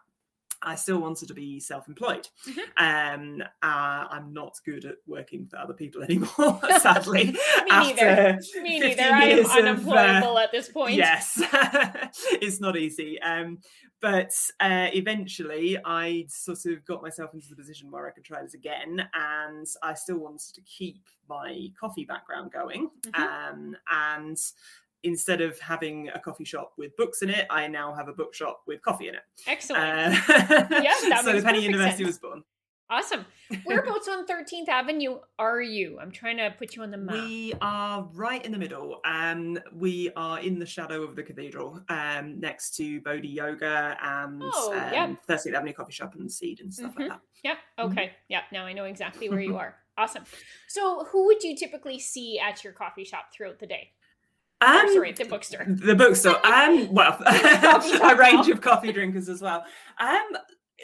I 0.66 0.76
still 0.76 0.98
wanted 1.00 1.28
to 1.28 1.34
be 1.34 1.60
self-employed. 1.60 2.28
Mhm. 2.48 2.62
Um, 2.78 3.42
uh, 3.64 4.08
I'm 4.10 4.34
not 4.34 4.60
good 4.66 4.86
at 4.86 4.96
working 5.06 5.48
for 5.48 5.58
other 5.58 5.74
people 5.74 6.02
anymore, 6.04 6.60
sadly. 6.80 7.26
Me 7.26 7.38
neither. 7.70 8.40
Me 8.62 8.80
neither. 8.80 9.04
I 9.04 9.22
am 9.22 9.30
years 9.30 9.48
of, 9.48 9.88
uh, 9.88 10.38
at 10.40 10.52
this 10.52 10.70
point. 10.70 10.96
Yes, 10.96 11.42
it's 12.42 12.60
not 12.60 12.76
easy. 12.78 13.22
Um, 13.22 13.60
but 14.02 14.32
uh, 14.60 14.90
eventually, 14.94 15.78
I 15.86 16.26
sort 16.28 16.66
of 16.66 16.86
got 16.86 17.02
myself 17.02 17.34
into 17.34 17.48
the 17.50 17.56
position 17.56 17.90
where 17.90 18.08
I 18.08 18.12
could 18.12 18.26
try 18.26 18.42
this 18.42 18.54
again, 18.54 19.08
and 19.14 19.68
I 19.82 19.94
still 19.94 20.18
wanted 20.18 20.54
to 20.56 20.62
keep 20.62 21.04
my 21.30 21.68
coffee 21.80 22.06
background 22.06 22.52
going. 22.52 22.90
Mhm. 23.08 23.20
Um, 23.20 23.76
and 23.90 24.38
instead 25.06 25.40
of 25.42 25.58
having 25.60 26.10
a 26.10 26.20
coffee 26.20 26.44
shop 26.44 26.74
with 26.78 26.96
books 26.98 27.22
in 27.22 27.30
it, 27.30 27.48
I 27.50 27.68
now 27.68 27.94
have 27.94 28.08
a 28.10 28.14
bookshop 28.14 28.62
with 28.68 28.82
coffee 28.82 29.08
in 29.08 29.16
it. 29.16 29.22
Excellent. 29.48 29.82
Uh, 29.84 30.10
that 30.28 31.22
so 31.24 31.32
the 31.34 31.42
Penny 31.42 31.62
University 31.64 32.04
sense. 32.04 32.08
was 32.08 32.20
born. 32.20 32.44
awesome. 32.90 33.26
Whereabouts 33.66 34.08
on 34.08 34.26
13th 34.28 34.68
Avenue 34.70 35.20
are 35.40 35.62
you? 35.62 35.98
I'm 36.00 36.12
trying 36.12 36.38
to 36.38 36.54
put 36.58 36.76
you 36.76 36.84
on 36.84 36.92
the 36.92 36.98
map. 36.98 37.16
We 37.16 37.54
are 37.62 38.08
right 38.14 38.44
in 38.46 38.52
the 38.52 38.58
middle. 38.58 39.00
Um, 39.06 39.58
we 39.74 40.12
are 40.16 40.40
in 40.40 40.60
the 40.60 40.66
shadow 40.66 41.02
of 41.04 41.16
the 41.16 41.24
cathedral, 41.24 41.82
um, 41.90 42.40
next 42.40 42.76
to 42.78 43.02
Bodhi 43.02 43.28
Yoga 43.28 43.98
and 44.04 44.42
Oh, 44.44 44.74
um, 44.74 44.94
yep. 44.94 45.18
13th 45.28 45.54
Avenue 45.56 45.74
Coffee 45.74 45.94
Shop 45.94 46.14
and 46.16 46.32
Seed 46.32 46.60
and 46.60 46.74
stuff 46.74 46.94
Mhm. 46.96 47.00
like 47.00 47.10
that. 47.10 47.20
Yeah. 47.44 47.56
Mhm. 47.80 47.92
Okay. 47.92 48.12
Yeah. 48.30 48.42
Now 48.52 48.66
I 48.66 48.74
know 48.74 48.86
exactly 48.86 49.30
where 49.30 49.40
you 49.42 49.58
are. 49.64 49.76
Awesome. 49.98 50.24
So, 50.68 51.06
who 51.06 51.26
would 51.28 51.42
you 51.42 51.56
typically 51.56 52.00
see 52.00 52.38
at 52.38 52.64
your 52.66 52.74
coffee 52.74 53.06
shop 53.06 53.32
throughout 53.34 53.60
the 53.60 53.68
day? 53.68 53.92
Um, 54.66 54.94
sorry, 54.94 55.12
the 55.12 55.26
bookstore. 55.26 55.66
The 55.68 55.96
bookstore. 55.96 56.40
Um, 56.46 56.94
well, 56.94 57.20
a 57.26 58.16
range 58.16 58.50
of 58.50 58.62
coffee 58.62 58.92
drinkers 58.92 59.30
as 59.30 59.42
well. 59.42 59.66
Um, 60.00 60.38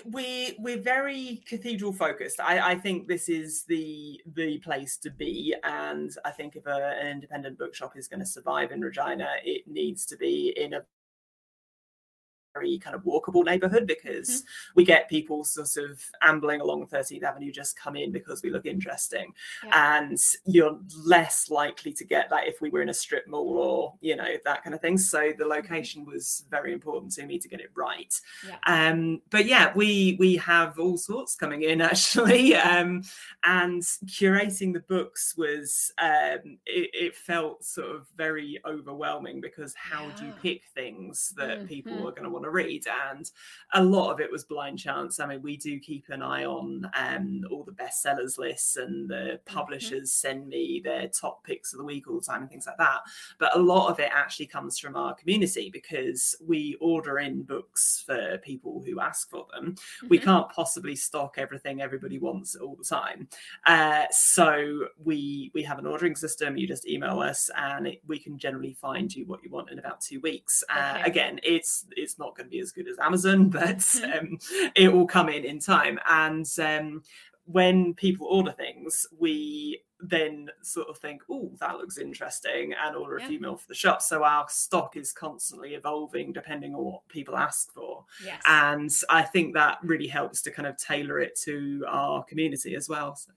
we 0.06 0.56
we're 0.60 0.82
very 0.82 1.44
cathedral 1.48 1.94
focused. 1.94 2.40
I, 2.40 2.72
I 2.72 2.76
think 2.76 3.08
this 3.08 3.30
is 3.30 3.64
the 3.64 4.20
the 4.36 4.60
place 4.60 4.98
to 4.98 5.10
be, 5.10 5.56
and 5.64 6.12
I 6.26 6.32
think 6.32 6.56
if 6.56 6.66
a, 6.66 6.98
an 7.00 7.08
independent 7.08 7.58
bookshop 7.58 7.94
is 7.96 8.08
going 8.08 8.20
to 8.20 8.26
survive 8.26 8.72
in 8.72 8.82
Regina, 8.82 9.28
it 9.44 9.68
needs 9.68 10.06
to 10.08 10.18
be 10.18 10.54
in 10.58 10.74
a 10.74 10.82
very 12.54 12.78
kind 12.80 12.96
of 12.96 13.04
walkable 13.04 13.46
neighborhood 13.46 13.88
because 13.88 14.44
we 14.76 14.84
get 14.84 15.10
people 15.10 15.44
sort 15.44 15.78
of 15.78 16.02
ambling 16.22 16.62
along 16.62 16.86
13th 16.88 17.24
Avenue 17.24 17.52
just 17.52 17.78
come 17.80 17.96
in 17.96 18.12
because 18.12 18.42
we 18.44 18.50
look 18.50 18.66
interesting. 18.66 19.34
And 19.74 20.18
you're 20.46 20.78
less 21.06 21.50
likely 21.50 21.94
to 21.94 22.04
get 22.06 22.30
that 22.30 22.48
if 22.48 22.62
we 22.62 22.70
were 22.70 22.82
in 22.82 22.90
a 22.90 22.94
strip 22.94 23.28
mall 23.28 23.58
or 23.58 23.94
you 24.02 24.16
know 24.16 24.36
that 24.46 24.64
kind 24.64 24.74
of 24.74 24.82
thing. 24.82 24.98
So 24.98 25.32
the 25.38 25.46
location 25.46 26.06
was 26.06 26.44
very 26.50 26.74
important 26.74 27.12
to 27.14 27.26
me 27.26 27.38
to 27.40 27.48
get 27.48 27.60
it 27.62 27.72
right. 27.76 28.14
Yeah. 28.48 28.58
um 28.68 29.22
but 29.30 29.46
yeah 29.46 29.72
we 29.76 30.16
we 30.20 30.36
have 30.38 30.80
all 30.80 30.98
sorts 30.98 31.36
coming 31.36 31.64
in 31.64 31.82
actually. 31.92 32.56
Um 32.56 33.04
and 33.44 33.82
curating 34.06 34.74
the 34.74 34.82
books 34.82 35.36
was 35.38 35.92
um 36.02 36.58
it, 36.66 36.90
it 36.94 37.16
felt 37.16 37.64
sort 37.64 37.96
of 37.96 38.08
very 38.16 38.60
overwhelming 38.66 39.42
because 39.42 39.74
how 39.76 40.12
do 40.12 40.26
you 40.26 40.34
pick 40.42 40.62
things 40.74 41.34
that 41.38 41.66
people 41.68 41.92
Mhm. 41.94 42.08
are 42.08 42.12
going 42.12 42.24
to 42.24 42.30
want 42.30 42.41
to 42.44 42.52
read 42.52 42.86
and 43.10 43.30
a 43.74 43.84
lot 43.84 44.12
of 44.12 44.20
it 44.20 44.32
was 44.32 44.44
blind 44.44 44.80
chance. 44.80 45.20
I 45.20 45.26
mean 45.26 45.42
we 45.42 45.58
do 45.58 45.80
keep 45.80 46.10
an 46.10 46.22
eye 46.22 46.46
on 46.46 46.90
um 46.98 47.44
all 47.52 47.64
the 47.64 47.72
bestsellers 47.72 48.38
lists 48.38 48.76
and 48.78 49.10
the 49.10 49.40
publishers 49.46 50.12
send 50.14 50.48
me 50.48 50.82
their 50.84 51.08
top 51.08 51.44
picks 51.44 51.74
of 51.74 51.80
the 51.80 51.86
week 51.86 52.08
all 52.08 52.20
the 52.20 52.26
time 52.26 52.42
and 52.42 52.50
things 52.50 52.66
like 52.68 52.78
that. 52.78 53.02
But 53.40 53.56
a 53.56 53.60
lot 53.60 53.90
of 53.90 54.00
it 54.00 54.10
actually 54.14 54.48
comes 54.48 54.78
from 54.80 54.96
our 54.96 55.14
community 55.16 55.70
because 55.72 56.36
we 56.46 56.76
order 56.82 57.20
in 57.20 57.44
books 57.44 58.04
for 58.06 58.38
people 58.40 58.82
who 58.86 59.00
ask 59.00 59.30
for 59.30 59.46
them. 59.54 59.76
We 60.10 60.20
Mhm. 60.20 60.24
can't 60.24 60.50
possibly 60.50 60.96
stock 60.96 61.36
everything 61.38 61.82
everybody 61.82 62.20
wants 62.20 62.56
all 62.56 62.76
the 62.76 62.84
time. 62.84 63.28
Uh, 63.66 64.06
so 64.12 64.88
we 65.04 65.52
we 65.54 65.64
have 65.64 65.80
an 65.80 65.86
ordering 65.86 66.16
system. 66.16 66.58
You 66.58 66.68
just 66.68 66.88
email 66.88 67.20
us 67.20 67.50
and 67.56 67.88
it, 67.88 68.02
we 68.08 68.20
can 68.20 68.38
generally 68.38 68.74
find 68.74 69.14
you 69.14 69.26
what 69.26 69.44
you 69.44 69.50
want 69.50 69.70
in 69.72 69.80
about 69.80 70.02
two 70.02 70.20
weeks. 70.22 70.64
Uh, 70.70 70.94
Okay. 70.98 71.10
again 71.10 71.40
it's 71.44 71.86
it's 71.96 72.18
not 72.20 72.31
going 72.36 72.48
to 72.48 72.52
be 72.52 72.60
as 72.60 72.72
good 72.72 72.88
as 72.88 72.98
amazon 73.00 73.50
but 73.60 73.78
Mhm. 73.78 74.20
um, 74.20 74.40
it 74.76 74.92
will 74.92 75.08
come 75.08 75.30
in 75.30 75.44
in 75.46 75.60
time 75.60 76.00
and 76.08 76.48
um, 76.60 77.04
when 77.46 77.94
people 77.96 78.28
order 78.28 78.52
things 78.52 79.06
we 79.18 79.82
then 80.04 80.50
sort 80.64 80.88
of 80.88 80.98
think 80.98 81.22
oh 81.30 81.52
that 81.60 81.78
looks 81.78 81.98
interesting 82.00 82.74
and 82.84 82.96
order 82.96 83.18
a 83.18 83.22
Yeah. 83.22 83.28
few 83.28 83.40
mil 83.40 83.58
for 83.58 83.68
the 83.68 83.76
shop 83.76 84.02
so 84.02 84.24
our 84.24 84.46
stock 84.50 84.96
is 84.98 85.12
constantly 85.12 85.76
evolving 85.76 86.34
depending 86.34 86.74
on 86.74 86.84
what 86.84 87.08
people 87.08 87.36
ask 87.38 87.72
for 87.72 88.06
Yes. 88.24 88.42
and 88.48 88.92
i 89.10 89.22
think 89.22 89.54
that 89.54 89.78
really 89.84 90.08
helps 90.08 90.42
to 90.44 90.52
kind 90.52 90.68
of 90.68 90.78
tailor 90.78 91.20
it 91.20 91.36
to 91.44 91.84
our 91.88 92.24
community 92.24 92.76
as 92.76 92.88
well 92.90 93.16
so. 93.16 93.32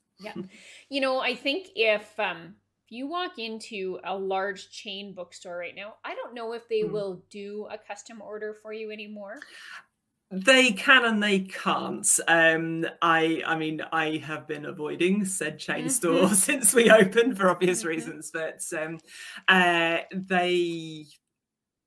You 0.88 1.00
know, 1.00 1.18
I 1.18 1.34
think 1.34 1.68
if 1.74 2.18
um 2.20 2.54
if 2.86 2.92
you 2.92 3.06
walk 3.06 3.38
into 3.38 3.98
a 4.04 4.16
large 4.16 4.70
chain 4.70 5.14
bookstore 5.14 5.56
right 5.56 5.74
now, 5.74 5.94
I 6.04 6.14
don't 6.14 6.34
know 6.34 6.52
if 6.52 6.68
they 6.68 6.82
Mm. 6.82 6.92
will 6.92 7.22
do 7.30 7.66
a 7.70 7.78
custom 7.78 8.20
order 8.22 8.54
for 8.62 8.72
you 8.72 8.90
anymore. 8.90 9.40
they 10.30 10.72
can 10.72 11.04
and 11.04 11.22
they 11.22 11.40
can't 11.40 12.18
um 12.26 12.84
i 13.02 13.40
i 13.46 13.56
mean 13.56 13.80
i 13.92 14.16
have 14.16 14.48
been 14.48 14.64
avoiding 14.64 15.24
said 15.24 15.58
chain 15.58 15.84
Mhm. 15.84 15.88
store 15.88 16.28
since 16.34 16.74
we 16.74 16.90
opened 16.90 17.36
for 17.36 17.50
obvious 17.50 17.84
Mhm. 17.84 17.88
reasons 17.88 18.30
but 18.32 18.60
um 18.76 18.98
uh 19.48 19.98
they 20.12 21.04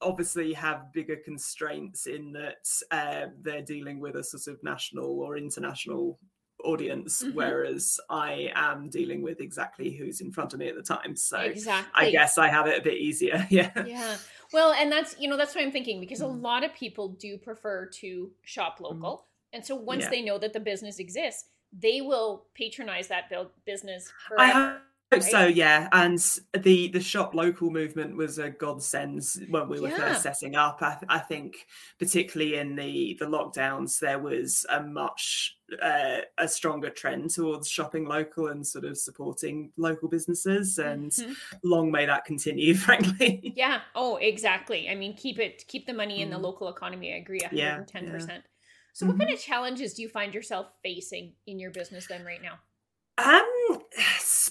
obviously 0.01 0.53
have 0.53 0.93
bigger 0.93 1.17
constraints 1.17 2.07
in 2.07 2.31
that 2.33 2.67
uh, 2.91 3.27
they're 3.41 3.63
dealing 3.63 3.99
with 3.99 4.15
a 4.15 4.23
sort 4.23 4.47
of 4.55 4.63
national 4.63 5.19
or 5.19 5.37
international 5.37 6.19
audience 6.63 7.23
Mhm. 7.23 7.33
whereas 7.35 7.99
i 8.09 8.51
am 8.55 8.89
dealing 8.89 9.21
with 9.21 9.39
exactly 9.41 9.91
who's 9.91 10.21
in 10.21 10.31
front 10.31 10.53
of 10.53 10.59
me 10.59 10.67
at 10.67 10.75
the 10.75 10.81
time 10.81 11.15
so 11.15 11.37
exactly. 11.39 11.91
i 12.07 12.09
guess 12.11 12.37
i 12.37 12.47
have 12.47 12.65
it 12.67 12.79
a 12.79 12.81
bit 12.81 12.97
easier 12.97 13.45
yeah 13.51 13.71
Yeah. 13.85 14.17
Well, 14.53 14.71
and 14.71 14.89
that's 14.89 15.13
you 15.19 15.27
know 15.29 15.35
that's 15.35 15.53
what 15.53 15.63
I'm 15.65 15.73
thinking 15.73 15.99
because 15.99 16.21
a 16.21 16.25
Mm. 16.25 16.41
lot 16.41 16.63
of 16.63 16.73
people 16.73 17.09
do 17.09 17.37
prefer 17.37 17.85
to 17.99 18.31
shop 18.43 18.79
local, 18.79 19.27
and 19.51 19.63
so 19.65 19.75
once 19.75 20.03
Yeah. 20.03 20.09
they 20.09 20.21
know 20.21 20.37
that 20.39 20.53
the 20.53 20.59
business 20.61 20.99
exists, 20.99 21.49
they 21.73 21.99
will 21.99 22.45
patronize 22.55 23.09
that 23.09 23.29
build 23.29 23.49
business 23.65 24.09
forever. 24.25 24.81
Hope 25.13 25.23
so, 25.23 25.45
yeah. 25.47 25.87
And 25.93 26.19
the 26.53 26.89
the 26.89 26.99
shop 26.99 27.33
local 27.33 27.71
movement 27.71 28.17
was 28.17 28.39
a 28.39 28.49
godsend 28.49 29.23
when 29.49 29.69
we 29.69 29.79
were 29.79 29.87
Yeah. 29.87 29.97
first 30.09 30.21
setting 30.21 30.55
up. 30.57 30.81
I, 30.81 30.97
I 31.07 31.19
think, 31.19 31.65
particularly 31.97 32.55
in 32.57 32.75
the 32.75 33.15
the 33.17 33.25
lockdowns, 33.25 33.99
there 33.99 34.19
was 34.19 34.65
a 34.69 34.83
much 34.83 35.57
uh, 35.81 36.19
a 36.37 36.47
stronger 36.47 36.89
trend 36.89 37.29
towards 37.29 37.69
shopping 37.69 38.05
local 38.05 38.47
and 38.47 38.67
sort 38.67 38.83
of 38.83 38.97
supporting 38.97 39.71
local 39.77 40.09
businesses. 40.09 40.77
And 40.77 41.11
Mhm. 41.11 41.37
long 41.63 41.89
may 41.89 42.05
that 42.05 42.25
continue, 42.25 42.73
frankly. 42.75 43.55
Yeah. 43.55 43.81
Oh, 43.95 44.17
exactly. 44.17 44.89
I 44.89 44.95
mean, 44.95 45.15
keep 45.15 45.39
it 45.39 45.65
keep 45.67 45.85
the 45.85 45.93
money 45.93 46.21
in 46.21 46.29
the 46.29 46.37
Mm. 46.37 46.41
local 46.41 46.69
economy. 46.69 47.13
I 47.13 47.17
agree, 47.17 47.39
Yeah, 47.49 47.77
110%. 47.77 48.45
So, 48.93 49.05
what 49.07 49.17
kind 49.17 49.31
of 49.31 49.39
challenges 49.39 49.93
do 49.93 50.01
you 50.01 50.09
find 50.09 50.33
yourself 50.33 50.77
facing 50.83 51.35
in 51.45 51.59
your 51.59 51.71
business 51.71 52.07
then 52.07 52.25
right 52.25 52.41
now? 52.41 52.59
Um, 53.17 53.49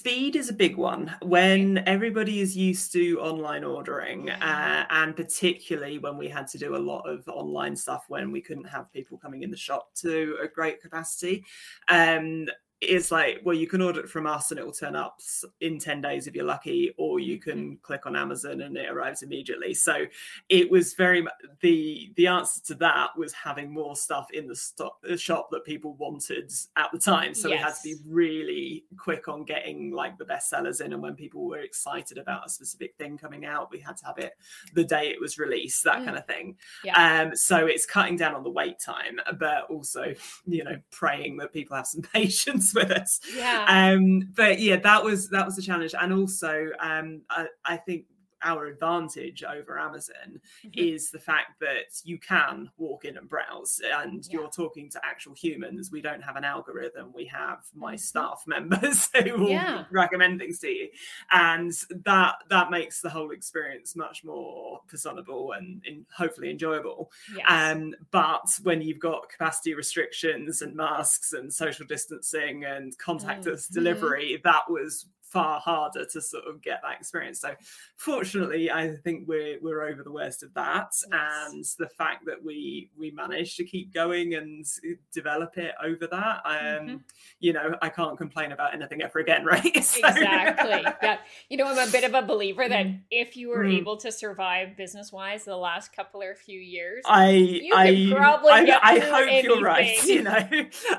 speed 0.07 0.37
is 0.37 0.49
a 0.49 0.53
big 0.53 0.77
one 0.77 1.13
when 1.21 1.83
everybody 1.85 2.39
is 2.39 2.55
used 2.55 2.93
to 2.93 3.19
online 3.19 3.65
ordering, 3.65 4.29
uh, 4.29 4.85
and 4.89 5.13
particularly 5.17 5.99
when 5.99 6.17
we 6.17 6.29
had 6.29 6.47
to 6.47 6.57
do 6.57 6.77
a 6.77 6.79
lot 6.79 7.01
of 7.01 7.27
online 7.27 7.75
stuff 7.75 8.05
when 8.07 8.31
we 8.31 8.39
couldn't 8.39 8.63
have 8.63 8.89
people 8.93 9.17
coming 9.17 9.43
in 9.43 9.51
the 9.51 9.57
shop 9.57 9.93
to 9.95 10.37
a 10.41 10.47
great 10.47 10.81
capacity. 10.81 11.43
Um, 11.89 12.45
it's 12.79 13.11
like, 13.11 13.41
well, 13.43 13.55
you 13.55 13.65
can 13.65 13.81
order 13.81 13.99
it 14.01 14.09
from 14.09 14.27
us 14.27 14.51
and 14.51 14.59
it 14.59 14.65
will 14.65 14.71
turn 14.71 14.95
up 14.95 15.19
in 15.61 15.79
10 15.79 15.99
days 16.01 16.27
if 16.27 16.35
you're 16.35 16.45
lucky, 16.45 16.93
or 16.97 17.19
you 17.19 17.39
can 17.39 17.77
click 17.81 18.05
on 18.05 18.15
Amazon 18.15 18.61
and 18.61 18.77
it 18.77 18.89
arrives 18.89 19.23
immediately. 19.23 19.73
So 19.73 20.05
it 20.49 20.69
was 20.69 20.93
very 20.93 21.23
much 21.23 21.33
the 21.61 22.11
the 22.17 22.27
answer 22.27 22.61
to 22.65 22.75
that 22.75 23.17
was 23.17 23.33
having 23.33 23.71
more 23.73 23.95
stuff 23.95 24.27
in 24.31 24.47
the 24.47 24.55
stock 24.55 24.97
the 25.01 25.17
shop 25.17 25.49
that 25.51 25.65
people 25.65 25.95
wanted 25.95 26.51
at 26.75 26.91
the 26.91 26.99
time. 26.99 27.33
So 27.33 27.49
we 27.49 27.55
had 27.57 27.73
to 27.73 27.81
be 27.83 27.95
really 28.07 28.83
quick 28.95 29.27
on 29.27 29.43
getting 29.43 29.91
like 29.91 30.17
the 30.19 30.25
bestsellers 30.25 30.79
in, 30.81 30.93
and 30.93 31.01
when 31.01 31.15
people 31.15 31.47
were 31.47 31.59
excited 31.61 32.19
about 32.19 32.45
a 32.45 32.49
specific 32.49 32.95
thing 32.97 33.17
coming 33.17 33.45
out, 33.45 33.71
we 33.71 33.79
had 33.79 33.97
to 33.97 34.05
have 34.05 34.19
it 34.19 34.33
the 34.73 34.83
day 34.83 35.07
it 35.09 35.19
was 35.19 35.39
released, 35.39 35.83
that 35.83 35.97
Mm. 36.01 36.05
kind 36.05 36.17
of 36.17 36.27
thing. 36.27 36.57
Yeah. 36.83 37.21
Um, 37.23 37.35
so 37.35 37.65
it's 37.65 37.87
cutting 37.87 38.17
down 38.17 38.35
on 38.35 38.43
the 38.43 38.51
wait 38.51 38.77
time, 38.79 39.19
but 39.39 39.63
also 39.69 40.13
you 40.45 40.63
know 40.63 40.77
praying 40.91 41.37
that 41.37 41.51
people 41.53 41.75
have 41.75 41.87
some 41.87 42.01
patience 42.13 42.66
with 42.75 42.91
us. 42.91 43.19
Yeah. 43.35 43.65
Um, 43.67 44.29
but 44.35 44.59
yeah, 44.59 44.77
that 44.77 45.03
was 45.03 45.29
that 45.29 45.45
was 45.45 45.57
a 45.57 45.61
challenge, 45.61 45.93
and 45.99 46.13
also 46.13 46.67
um, 46.79 47.21
I, 47.29 47.47
I 47.65 47.77
think 47.77 48.05
our 48.43 48.65
advantage 48.67 49.43
over 49.43 49.77
Amazon 49.79 50.39
Mhm. 50.65 50.71
is 50.77 51.11
the 51.11 51.19
fact 51.19 51.59
that 51.59 51.99
you 52.03 52.17
can 52.19 52.69
walk 52.77 53.05
in 53.05 53.17
and 53.17 53.27
browse 53.27 53.81
and 53.83 54.25
Yeah. 54.25 54.33
you're 54.39 54.49
talking 54.49 54.89
to 54.91 55.05
actual 55.05 55.33
humans. 55.33 55.91
We 55.91 56.01
don't 56.01 56.21
have 56.21 56.35
an 56.35 56.43
algorithm, 56.43 57.13
we 57.13 57.25
have 57.25 57.65
my 57.73 57.95
Mhm. 57.95 57.99
staff 57.99 58.43
members 58.47 59.09
who 59.15 59.37
will 59.37 59.49
Yeah. 59.49 59.85
recommend 59.91 60.39
things 60.39 60.59
to 60.59 60.69
you. 60.69 60.89
And 61.31 61.71
that 62.05 62.35
that 62.49 62.69
makes 62.71 63.01
the 63.01 63.09
whole 63.09 63.31
experience 63.31 63.95
much 63.95 64.23
more 64.23 64.81
personable 64.87 65.53
and, 65.53 65.83
and 65.85 66.05
hopefully 66.11 66.49
enjoyable. 66.49 67.11
Yes. 67.35 67.45
Um, 67.75 67.95
but 68.11 68.47
when 68.63 68.81
you've 68.81 68.99
got 68.99 69.29
capacity 69.29 69.73
restrictions 69.73 70.61
and 70.61 70.75
masks 70.75 71.33
and 71.33 71.53
social 71.53 71.85
distancing 71.85 72.65
and 72.65 72.97
contactless 72.97 73.69
Mhm. 73.69 73.73
delivery, 73.73 74.41
that 74.43 74.69
was 74.69 75.05
far 75.37 75.59
harder 75.59 76.05
to 76.05 76.21
sort 76.21 76.45
of 76.45 76.61
get 76.61 76.81
that 76.83 76.97
experience. 76.99 77.39
So 77.41 77.51
fortunately, 77.95 78.71
I 78.71 78.95
think 79.03 79.27
we're 79.27 79.57
we're 79.61 79.83
over 79.87 80.03
the 80.03 80.11
worst 80.11 80.43
of 80.43 80.53
that. 80.53 80.89
Yes. 80.91 81.05
And 81.11 81.65
the 81.79 81.89
fact 81.89 82.25
that 82.25 82.43
we 82.43 82.89
we 82.97 83.11
managed 83.11 83.57
to 83.57 83.63
keep 83.65 83.93
going 83.93 84.33
and 84.35 84.65
develop 85.13 85.57
it 85.57 85.73
over 85.83 86.07
that, 86.07 86.41
um, 86.45 86.87
Mhm. 86.87 86.99
you 87.39 87.53
know, 87.53 87.75
I 87.81 87.89
can't 87.89 88.17
complain 88.17 88.51
about 88.51 88.73
anything 88.73 89.01
ever 89.01 89.19
again, 89.19 89.45
right? 89.53 89.83
So- 89.83 90.07
Exactly. 90.07 90.83
Yeah. 91.03 91.17
You 91.49 91.57
know, 91.57 91.67
I'm 91.67 91.87
a 91.87 91.91
bit 91.91 92.03
of 92.03 92.13
a 92.13 92.21
believer 92.21 92.67
that 92.67 92.85
Mm. 92.85 93.01
if 93.11 93.35
you 93.35 93.49
were 93.49 93.63
Mm. 93.63 93.77
able 93.77 93.97
to 93.97 94.11
survive 94.11 94.77
business 94.77 95.11
wise 95.11 95.43
the 95.45 95.55
last 95.57 95.93
couple 95.95 96.21
or 96.21 96.35
few 96.35 96.59
years, 96.59 97.03
I 97.07 97.29
You 97.31 97.73
I 97.75 98.07
probably 98.15 98.51
I, 98.51 98.79
I 98.83 98.99
hope 98.99 99.43
you're 99.43 99.61
right. 99.61 99.97
You 100.07 100.23
know, 100.23 100.31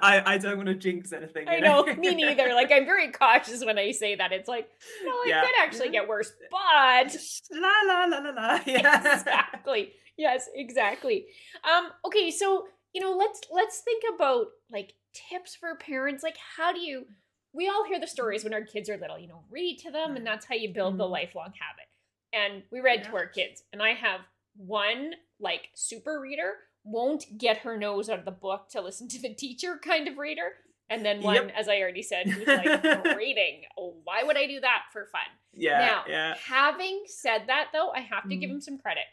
I, 0.03 0.35
I 0.35 0.39
don't 0.39 0.57
want 0.57 0.69
to 0.69 0.75
jinx 0.75 1.13
anything. 1.13 1.49
I 1.49 1.57
you 1.57 1.61
know, 1.63 1.85
me 1.97 2.15
neither. 2.15 2.53
Like 2.55 2.71
I'm 2.71 2.85
very 2.85 3.11
cautious 3.11 3.65
when 3.65 3.79
I 3.79 3.93
say 3.93 4.15
that. 4.17 4.28
It's 4.33 4.49
like, 4.49 4.69
no, 5.05 5.13
it 5.25 5.29
Yeah. 5.29 5.43
could 5.43 5.55
actually 5.61 5.91
get 5.91 6.09
worse. 6.09 6.33
But 6.51 7.17
la 7.53 7.73
la 7.87 8.05
la 8.05 8.19
la 8.19 8.31
la. 8.31 8.61
Yeah. 8.67 9.15
exactly. 9.19 9.93
Yes, 10.17 10.49
exactly. 10.55 11.27
Um, 11.65 11.91
okay, 12.05 12.31
so 12.31 12.67
you 12.93 13.01
know, 13.01 13.13
let's 13.17 13.41
let's 13.53 13.81
think 13.81 14.03
about 14.15 14.47
like 14.71 14.95
tips 15.13 15.55
for 15.55 15.75
parents. 15.77 16.23
Like 16.23 16.37
how 16.57 16.73
do 16.73 16.81
you 16.81 17.07
we 17.53 17.69
all 17.69 17.85
hear 17.85 17.99
the 18.01 18.07
stories 18.07 18.45
when 18.45 18.53
our 18.55 18.63
kids 18.65 18.89
are 18.91 18.97
little, 18.99 19.19
you 19.19 19.29
know, 19.29 19.43
read 19.51 19.79
to 19.81 19.91
them 19.91 20.17
and 20.17 20.27
that's 20.27 20.47
how 20.47 20.55
you 20.55 20.73
build 20.73 20.99
the 20.99 21.05
Mhm. 21.05 21.11
lifelong 21.11 21.53
habit. 21.59 21.89
And 22.33 22.63
we 22.71 22.81
read 22.81 23.05
to 23.05 23.17
our 23.17 23.27
kids, 23.27 23.63
and 23.73 23.83
I 23.83 23.95
have 23.95 24.21
one 24.57 25.15
like 25.41 25.69
super 25.75 26.21
reader 26.21 26.55
won't 26.85 27.39
get 27.39 27.59
her 27.59 27.77
nose 27.77 28.09
out 28.11 28.19
of 28.19 28.25
the 28.25 28.31
book 28.31 28.69
to 28.71 28.81
listen 28.81 29.09
to 29.09 29.21
the 29.21 29.35
teacher 29.35 29.79
kind 29.83 30.09
of 30.09 30.17
reader. 30.19 30.53
And 30.91 31.05
then 31.05 31.23
one, 31.23 31.35
Yep. 31.35 31.53
as 31.57 31.69
I 31.69 31.81
already 31.81 32.03
said, 32.03 32.29
who's 32.29 32.47
like 32.47 32.65
reading. 33.17 33.63
Oh, 33.79 33.97
why 34.05 34.23
would 34.23 34.37
I 34.39 34.47
do 34.47 34.61
that 34.61 34.85
for 34.93 35.07
fun? 35.07 35.21
Yeah. 35.53 35.79
now, 35.79 36.05
yeah. 36.09 36.35
having 36.47 37.03
said 37.07 37.43
that, 37.49 37.69
though, 37.73 37.91
I 37.91 38.01
have 38.01 38.29
to 38.29 38.37
give 38.37 38.49
Mm. 38.49 38.55
him 38.55 38.61
some 38.61 38.79
credit. 38.79 39.05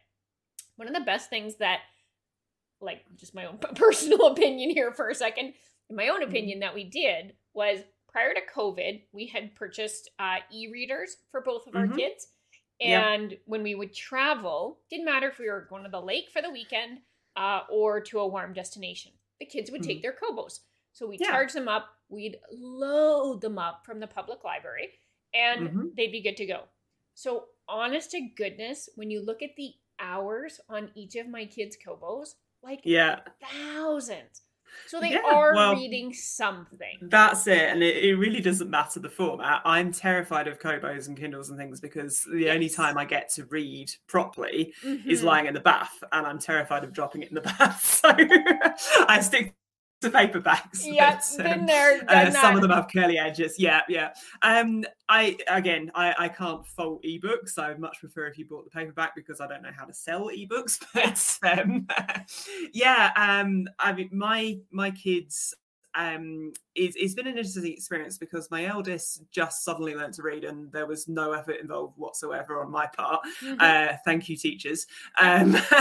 One 0.78 0.88
of 0.88 0.94
the 0.94 1.02
best 1.02 1.30
things 1.30 1.56
that, 1.58 1.82
like, 2.82 3.04
just 3.16 3.34
my 3.36 3.46
own 3.46 3.58
personal 3.76 4.28
opinion 4.28 4.70
here 4.70 4.92
for 4.94 5.10
a 5.10 5.16
second, 5.16 5.54
in 5.90 5.96
my 5.96 6.08
own 6.10 6.22
Mm. 6.22 6.28
opinion, 6.30 6.60
that 6.60 6.74
we 6.76 6.84
did 6.86 7.36
was 7.54 7.80
prior 8.08 8.34
to 8.34 8.42
COVID, 8.54 9.04
we 9.12 9.26
had 9.28 9.56
purchased 9.56 10.10
uh, 10.20 10.38
e 10.52 10.68
readers 10.72 11.18
for 11.32 11.42
both 11.42 11.68
of 11.68 11.76
our 11.76 11.88
Mhm. 11.88 11.98
kids. 11.98 12.28
Yep. 12.80 13.04
And 13.04 13.38
when 13.46 13.64
we 13.64 13.76
would 13.76 13.94
travel, 13.94 14.80
didn't 14.90 15.06
matter 15.06 15.28
if 15.30 15.40
we 15.40 15.50
were 15.50 15.62
going 15.70 15.84
to 15.84 15.90
the 15.90 16.02
lake 16.02 16.30
for 16.32 16.42
the 16.42 16.50
weekend 16.50 17.00
uh, 17.38 17.62
or 17.70 18.00
to 18.02 18.20
a 18.20 18.28
warm 18.28 18.54
destination, 18.54 19.12
the 19.40 19.46
kids 19.46 19.72
would 19.72 19.84
take 19.84 20.02
their 20.02 20.14
Kobos. 20.14 20.60
So 20.96 21.08
we. 21.08 21.20
Yeah. 21.20 21.28
charge 21.28 21.54
them 21.54 21.68
up, 21.68 21.90
we'd 22.10 22.40
load 22.52 23.42
them 23.42 23.60
up 23.60 23.86
from 23.86 24.00
the 24.00 24.08
public 24.08 24.44
library, 24.44 24.94
and 25.34 25.70
Mhm. 25.70 25.92
they'd 25.96 26.12
be 26.12 26.22
good 26.22 26.38
to 26.38 26.46
go. 26.48 26.64
So, 27.14 27.50
honest 27.68 28.12
to 28.12 28.22
goodness, 28.22 28.90
when 28.96 29.12
you 29.12 29.22
look 29.22 29.42
at 29.44 29.56
the 29.58 29.74
hours 30.00 30.60
on 30.70 30.92
each 30.96 31.16
of 31.18 31.28
my 31.28 31.46
kids' 31.46 31.78
Kobos, 31.78 32.36
like 32.64 32.84
Yeah. 32.84 33.22
thousands. 33.42 34.44
So 34.86 35.00
they 35.02 35.14
Yeah, 35.14 35.22
are 35.24 35.54
well, 35.56 35.72
reading 35.72 36.14
something. 36.14 37.00
That's 37.02 37.46
it. 37.48 37.70
And 37.70 37.84
it, 37.84 38.04
it 38.06 38.16
really 38.16 38.40
doesn't 38.42 38.70
matter 38.70 39.00
the 39.02 39.10
format. 39.10 39.62
I'm 39.66 39.92
terrified 39.92 40.48
of 40.48 40.60
Kobos 40.60 41.08
and 41.08 41.18
Kindles 41.18 41.50
and 41.50 41.60
things 41.60 41.82
because 41.82 42.24
the 42.32 42.50
only 42.50 42.70
time 42.70 42.98
I 42.98 43.06
get 43.06 43.30
to 43.34 43.46
read 43.46 43.92
properly 44.08 44.74
is 45.08 45.22
Mhm. 45.22 45.24
lying 45.24 45.46
in 45.48 45.54
the 45.54 45.60
bath 45.60 46.04
and 46.14 46.26
I'm 46.26 46.40
terrified 46.40 46.84
of 46.86 46.94
dropping 46.94 47.24
it 47.24 47.30
in 47.30 47.36
the 47.36 47.42
bath. 47.60 47.84
So 47.84 48.10
I 49.10 49.20
stick 49.22 49.54
to 50.06 50.18
paperbacks. 50.18 50.86
Yep, 50.86 51.22
but, 51.38 51.44
been 51.44 51.60
um, 51.62 51.66
there, 51.66 52.04
done 52.04 52.28
Uh, 52.28 52.32
some 52.32 52.56
of 52.56 52.62
them 52.62 52.72
have 52.72 52.88
curly 52.92 53.18
edges. 53.18 53.56
Yeah, 53.58 53.82
yeah. 53.90 54.14
Um, 54.42 54.84
I 55.10 55.38
again, 55.48 55.92
I, 55.96 56.16
I 56.18 56.30
can't 56.30 56.66
fault 56.66 57.04
ebooks. 57.04 57.58
I 57.58 57.70
would 57.70 57.80
much 57.80 58.00
prefer 58.00 58.28
if 58.28 58.38
you 58.38 58.46
bought 58.46 58.64
the 58.64 58.70
paperback 58.70 59.16
because 59.16 59.42
I 59.42 59.48
don't 59.48 59.62
know 59.62 59.72
how 59.76 59.86
to 59.86 59.94
sell 59.94 60.30
ebooks. 60.30 60.80
But 60.96 61.60
um, 61.60 61.88
yeah, 62.74 63.12
um, 63.16 63.68
I 63.80 63.94
mean, 63.94 64.10
my 64.12 64.60
my 64.72 64.92
kids. 64.92 65.54
Um, 65.96 66.54
it's, 66.76 66.96
it's 66.98 67.14
been 67.14 67.28
an 67.28 67.38
interesting 67.38 67.72
experience 67.72 68.18
because 68.18 68.52
my 68.52 68.66
eldest 68.66 69.24
just 69.32 69.64
suddenly 69.64 69.96
learned 69.96 70.14
to 70.16 70.24
read 70.24 70.44
and 70.44 70.72
there 70.72 70.86
was 70.86 71.08
no 71.08 71.32
effort 71.32 71.58
involved 71.62 71.98
whatsoever 71.98 72.62
on 72.62 72.70
my 72.70 72.86
part. 72.88 73.22
Mhm. 73.42 73.62
Uh, 73.62 73.98
thank 74.04 74.28
you, 74.28 74.36
teachers. 74.36 74.88
Um, 75.22 75.56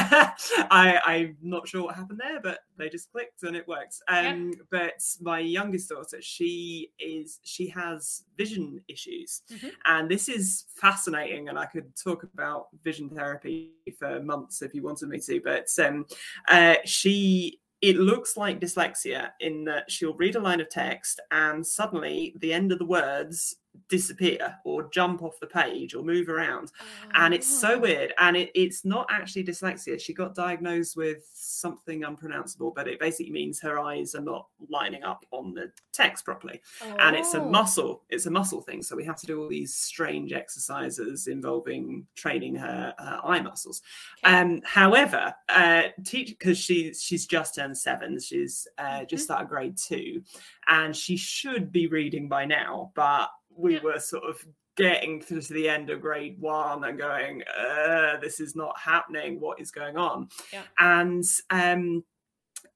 I, 0.70 1.00
I'm 1.04 1.36
not 1.42 1.66
sure 1.66 1.82
what 1.84 1.96
happened 1.96 2.20
there, 2.20 2.40
but 2.40 2.60
they 2.76 2.88
just 2.88 3.10
clicked 3.10 3.42
and 3.42 3.56
it 3.56 3.66
worked. 3.66 4.00
Um, 4.08 4.52
But 4.70 5.02
my 5.20 5.40
youngest 5.40 5.88
daughter, 5.88 6.20
she 6.20 6.92
is 6.98 7.40
she 7.42 7.68
has 7.68 8.24
vision 8.36 8.80
issues, 8.88 9.42
Mhm. 9.52 9.72
and 9.84 10.08
this 10.10 10.28
is 10.28 10.66
fascinating. 10.74 11.48
And 11.48 11.58
I 11.58 11.66
could 11.66 11.94
talk 11.96 12.22
about 12.22 12.68
vision 12.82 13.08
therapy 13.10 13.72
for 13.98 14.20
months 14.22 14.62
if 14.62 14.74
you 14.74 14.82
wanted 14.82 15.08
me 15.08 15.18
to. 15.20 15.40
But 15.40 15.68
um, 15.78 16.06
uh, 16.48 16.76
she 16.84 17.60
it 17.84 17.98
looks 17.98 18.34
like 18.34 18.62
dyslexia 18.62 19.28
in 19.40 19.62
that 19.64 19.90
she'll 19.90 20.14
read 20.14 20.36
a 20.36 20.40
line 20.40 20.58
of 20.58 20.70
text 20.70 21.20
and 21.30 21.66
suddenly 21.66 22.34
the 22.38 22.50
end 22.50 22.72
of 22.72 22.78
the 22.78 22.86
words 22.86 23.56
disappear 23.88 24.56
or 24.64 24.88
jump 24.90 25.22
off 25.22 25.38
the 25.40 25.46
page 25.46 25.94
or 25.94 26.02
move 26.02 26.28
around. 26.28 26.72
And 27.14 27.34
it's 27.34 27.46
so 27.60 27.74
Oh. 27.74 27.78
weird. 27.80 28.12
And 28.18 28.36
it, 28.36 28.50
it's 28.54 28.84
not 28.84 29.06
actually 29.10 29.44
dyslexia. 29.44 30.00
She 30.00 30.14
got 30.14 30.34
diagnosed 30.34 30.96
with 30.96 31.28
something 31.34 32.04
unpronounceable 32.04 32.70
but 32.70 32.88
it 32.88 32.98
basically 33.00 33.32
means 33.32 33.60
her 33.60 33.78
eyes 33.78 34.14
are 34.14 34.20
not 34.22 34.46
lining 34.68 35.02
up 35.02 35.24
on 35.30 35.54
the 35.54 35.70
text 35.92 36.24
properly. 36.24 36.60
And 36.98 37.16
it's 37.16 37.34
a 37.34 37.40
Oh. 37.42 37.48
muscle. 37.48 38.04
It's 38.10 38.26
a 38.26 38.30
muscle 38.30 38.60
thing. 38.60 38.82
So 38.82 38.96
we 38.96 39.04
have 39.04 39.16
to 39.20 39.26
do 39.26 39.42
all 39.42 39.48
these 39.48 39.74
strange 39.74 40.32
exercises 40.32 41.26
involving 41.26 42.06
training 42.14 42.54
her, 42.56 42.94
her 42.98 43.20
eye 43.24 43.40
muscles. 43.40 43.82
Okay. 44.24 44.34
um 44.36 44.60
however 44.64 45.34
uh 45.48 45.82
teach 46.04 46.28
because 46.30 46.58
she's 46.58 47.02
she's 47.02 47.26
just 47.26 47.54
turned 47.56 47.76
seven. 47.76 48.18
She's 48.18 48.66
uh 48.78 49.04
just 49.04 49.22
Mhm. 49.22 49.24
started 49.26 49.48
grade 49.48 49.76
two. 49.76 50.22
And 50.68 50.96
she 50.96 51.16
should 51.16 51.70
be 51.72 51.86
reading 51.88 52.28
by 52.28 52.44
now 52.46 52.92
but 52.94 53.30
we 53.56 53.74
Yeah. 53.74 53.80
were 53.82 53.98
sort 54.00 54.24
of 54.24 54.44
getting 54.76 55.20
through 55.20 55.40
to 55.42 55.52
the 55.52 55.68
end 55.68 55.88
of 55.90 56.00
grade 56.00 56.36
one 56.40 56.82
and 56.84 56.98
going 56.98 57.42
uh 57.56 58.16
this 58.20 58.40
is 58.40 58.56
not 58.56 58.76
happening 58.78 59.38
what 59.38 59.60
is 59.60 59.70
going 59.70 59.96
on 59.96 60.28
Yeah. 60.52 60.62
and 60.78 61.24
um 61.50 62.04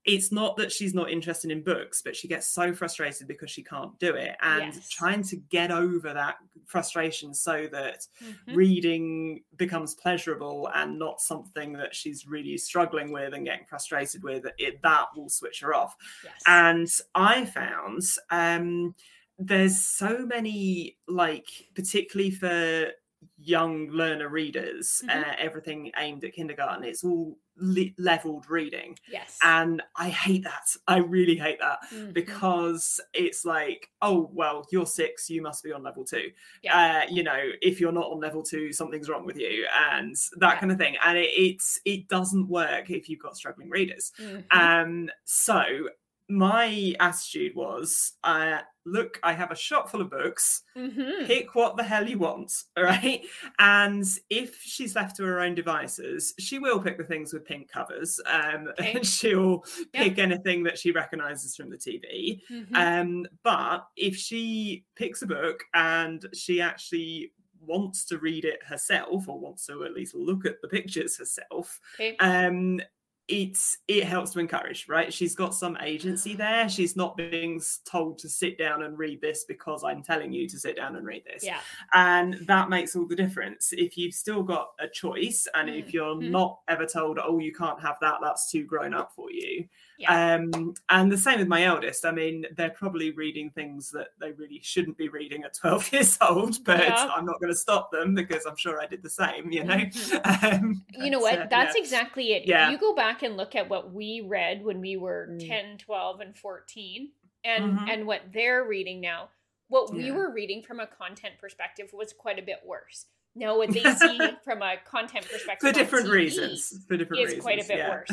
it's 0.04 0.32
not 0.32 0.56
that 0.56 0.72
she's 0.72 0.94
not 0.94 1.10
interested 1.10 1.50
in 1.50 1.62
books, 1.62 2.00
but 2.02 2.16
she 2.16 2.28
gets 2.28 2.48
so 2.48 2.72
frustrated 2.72 3.28
because 3.28 3.50
she 3.50 3.62
can't 3.62 3.98
do 3.98 4.14
it. 4.14 4.36
And 4.40 4.72
Yes. 4.74 4.88
trying 4.88 5.22
to 5.24 5.36
get 5.36 5.70
over 5.70 6.14
that 6.14 6.36
frustration 6.64 7.34
so 7.34 7.66
that 7.72 8.06
Mhm. 8.22 8.56
reading 8.56 9.44
becomes 9.56 9.94
pleasurable 9.96 10.68
and 10.74 10.98
not 10.98 11.20
something 11.20 11.72
that 11.74 11.94
she's 11.94 12.26
really 12.26 12.56
struggling 12.56 13.12
with 13.12 13.34
and 13.34 13.44
getting 13.44 13.66
frustrated 13.66 14.22
with, 14.22 14.46
it 14.56 14.80
that 14.80 15.08
will 15.14 15.28
switch 15.28 15.60
her 15.60 15.74
off. 15.74 15.94
Yes. 16.24 16.42
And 16.46 16.88
I 17.14 17.44
found 17.44 18.00
um, 18.30 18.94
there's 19.38 19.80
so 19.82 20.26
many, 20.26 20.98
like, 21.06 21.68
particularly 21.74 22.30
for 22.30 22.92
young 23.36 23.88
learner 23.88 24.28
readers, 24.28 25.02
Mhm. 25.04 25.10
uh, 25.10 25.34
everything 25.38 25.90
aimed 25.96 26.24
at 26.24 26.32
kindergarten, 26.34 26.84
it's 26.84 27.02
all 27.04 27.38
le- 27.56 27.90
leveled 27.98 28.48
reading. 28.48 28.96
yes. 29.08 29.38
And 29.42 29.82
I 29.96 30.08
hate 30.10 30.44
that. 30.44 30.68
I 30.86 30.98
really 30.98 31.36
hate 31.36 31.58
that 31.60 31.80
Mhm. 31.90 32.12
because 32.12 33.00
it's 33.14 33.44
like, 33.44 33.90
oh, 34.02 34.30
well, 34.32 34.66
you're 34.70 34.86
six, 34.86 35.28
you 35.30 35.42
must 35.42 35.64
be 35.64 35.72
on 35.72 35.82
level 35.82 36.04
two. 36.04 36.32
Yeah. 36.62 37.02
Uh, 37.06 37.10
you 37.12 37.22
know, 37.24 37.50
if 37.62 37.80
you're 37.80 37.90
not 37.92 38.06
on 38.10 38.20
level 38.20 38.42
two, 38.44 38.72
something's 38.72 39.08
wrong 39.08 39.24
with 39.24 39.36
you, 39.38 39.66
and 39.72 40.14
that 40.36 40.54
Yeah. 40.54 40.60
kind 40.60 40.70
of 40.72 40.78
thing. 40.78 40.96
And 41.04 41.18
it, 41.18 41.30
it's 41.34 41.80
it 41.84 42.06
doesn't 42.08 42.48
work 42.48 42.90
if 42.90 43.08
you've 43.08 43.20
got 43.20 43.36
struggling 43.36 43.70
readers. 43.70 44.12
Mhm. 44.18 44.44
Um, 44.52 45.10
so 45.24 45.90
my 46.28 46.94
attitude 47.00 47.54
was 47.56 48.12
uh, 48.24 48.58
look 48.84 49.18
i 49.22 49.32
have 49.32 49.50
a 49.50 49.56
shop 49.56 49.88
full 49.90 50.00
of 50.00 50.10
books 50.10 50.62
Mhm. 50.76 51.26
pick 51.26 51.54
what 51.54 51.76
the 51.76 51.82
hell 51.82 52.06
you 52.08 52.18
want 52.18 52.52
all 52.76 52.84
right 52.84 53.22
and 53.58 54.04
if 54.30 54.60
she's 54.62 54.94
left 54.94 55.16
to 55.16 55.24
her 55.24 55.40
own 55.40 55.54
devices 55.54 56.34
she 56.38 56.58
will 56.58 56.80
pick 56.80 56.98
the 56.98 57.04
things 57.04 57.32
with 57.32 57.44
pink 57.46 57.70
covers 57.70 58.20
um, 58.26 58.68
Okay. 58.78 58.92
and 58.92 59.06
she'll 59.06 59.64
Yeah. 59.94 60.04
pick 60.04 60.18
anything 60.18 60.62
that 60.64 60.78
she 60.78 60.90
recognizes 60.92 61.56
from 61.56 61.70
the 61.70 61.76
tv 61.78 62.40
Mhm. 62.50 62.74
um, 62.74 63.26
but 63.42 63.86
if 63.96 64.16
she 64.16 64.84
picks 64.96 65.22
a 65.22 65.26
book 65.26 65.64
and 65.74 66.26
she 66.34 66.60
actually 66.60 67.32
wants 67.60 68.04
to 68.06 68.18
read 68.18 68.44
it 68.44 68.62
herself 68.62 69.28
or 69.28 69.38
wants 69.40 69.66
to 69.66 69.84
at 69.84 69.92
least 69.92 70.14
look 70.14 70.46
at 70.46 70.62
the 70.62 70.68
pictures 70.68 71.18
herself 71.18 71.80
okay. 71.96 72.16
um 72.18 72.80
it's 73.28 73.78
it 73.88 74.04
helps 74.04 74.32
to 74.32 74.40
encourage 74.40 74.88
right? 74.88 75.12
She's 75.12 75.34
got 75.34 75.54
some 75.54 75.76
agency 75.82 76.34
there. 76.34 76.68
She's 76.68 76.96
not 76.96 77.16
being 77.16 77.60
told 77.84 78.18
to 78.18 78.28
sit 78.28 78.56
down 78.58 78.82
and 78.84 78.98
read 78.98 79.20
this 79.20 79.44
because 79.44 79.84
i'm 79.84 80.02
telling 80.02 80.32
you 80.32 80.48
to 80.48 80.58
sit 80.58 80.76
down 80.76 80.96
and 80.96 81.06
read 81.06 81.24
this. 81.26 81.44
Yeah. 81.44 81.60
and 81.92 82.34
that 82.46 82.68
makes 82.70 82.96
all 82.96 83.06
the 83.06 83.16
difference. 83.16 83.72
If 83.72 83.96
you've 83.98 84.14
still 84.14 84.42
got 84.42 84.70
a 84.80 84.88
choice 84.88 85.46
and 85.54 85.68
if 85.68 85.92
you're 85.92 86.14
Mhm. 86.16 86.30
not 86.30 86.60
ever 86.68 86.86
told 86.86 87.18
oh 87.22 87.38
you 87.38 87.52
can't 87.52 87.80
have 87.80 87.98
that. 88.00 88.18
That's 88.22 88.50
too 88.50 88.64
grown 88.64 88.94
up 88.94 89.12
for 89.14 89.30
you 89.30 89.68
Yeah. 89.98 90.36
um 90.36 90.74
and 90.90 91.10
the 91.10 91.18
same 91.18 91.40
with 91.40 91.48
my 91.48 91.64
eldest 91.64 92.04
i 92.04 92.12
mean 92.12 92.46
they're 92.56 92.70
probably 92.70 93.10
reading 93.10 93.50
things 93.50 93.90
that 93.90 94.08
they 94.20 94.30
really 94.30 94.60
shouldn't 94.62 94.96
be 94.96 95.08
reading 95.08 95.42
at 95.42 95.54
12 95.60 95.92
years 95.92 96.16
old 96.20 96.62
but 96.64 96.78
Yeah. 96.80 97.10
i'm 97.16 97.26
not 97.26 97.40
going 97.40 97.52
to 97.52 97.58
stop 97.58 97.90
them 97.90 98.14
because 98.14 98.46
i'm 98.46 98.54
sure 98.56 98.80
i 98.80 98.86
did 98.86 99.02
the 99.02 99.10
same 99.10 99.50
you 99.50 99.64
know 99.64 99.74
Mhm. 99.74 100.52
um, 100.62 100.84
you 100.96 101.10
know 101.10 101.18
what 101.18 101.38
uh, 101.40 101.46
that's 101.50 101.74
yeah. 101.74 101.82
exactly 101.82 102.32
it 102.34 102.46
Yeah. 102.46 102.70
you 102.70 102.78
go 102.78 102.94
back 102.94 103.24
and 103.24 103.36
look 103.36 103.56
at 103.56 103.68
what 103.68 103.92
we 103.92 104.20
read 104.20 104.62
when 104.64 104.80
we 104.80 104.96
were 104.96 105.28
Mm. 105.32 105.48
10 105.48 105.78
12 105.78 106.20
and 106.20 106.38
14 106.38 107.10
and 107.44 107.64
Mhm. 107.78 107.88
and 107.90 108.06
what 108.06 108.22
they're 108.32 108.64
reading 108.64 109.00
now 109.00 109.30
what 109.66 109.92
we 109.92 110.10
were 110.12 110.32
reading 110.32 110.62
from 110.62 110.80
a 110.80 110.86
content 110.86 111.34
perspective 111.40 111.90
was 111.92 112.12
quite 112.12 112.38
a 112.38 112.42
bit 112.42 112.60
worse 112.64 113.06
now 113.38 113.56
what 113.56 113.70
they 113.70 113.82
see 113.82 114.18
from 114.44 114.62
a 114.62 114.74
content 114.84 115.26
perspective 115.30 115.68
for 115.68 115.72
different 115.72 116.06
TV 116.06 116.12
reasons 116.12 116.84
for 116.86 116.96
different 116.96 117.22
is 117.22 117.26
reasons 117.28 117.42
quite 117.42 117.64
a 117.64 117.68
bit 117.68 117.78
yeah. 117.78 117.90
worse. 117.90 118.10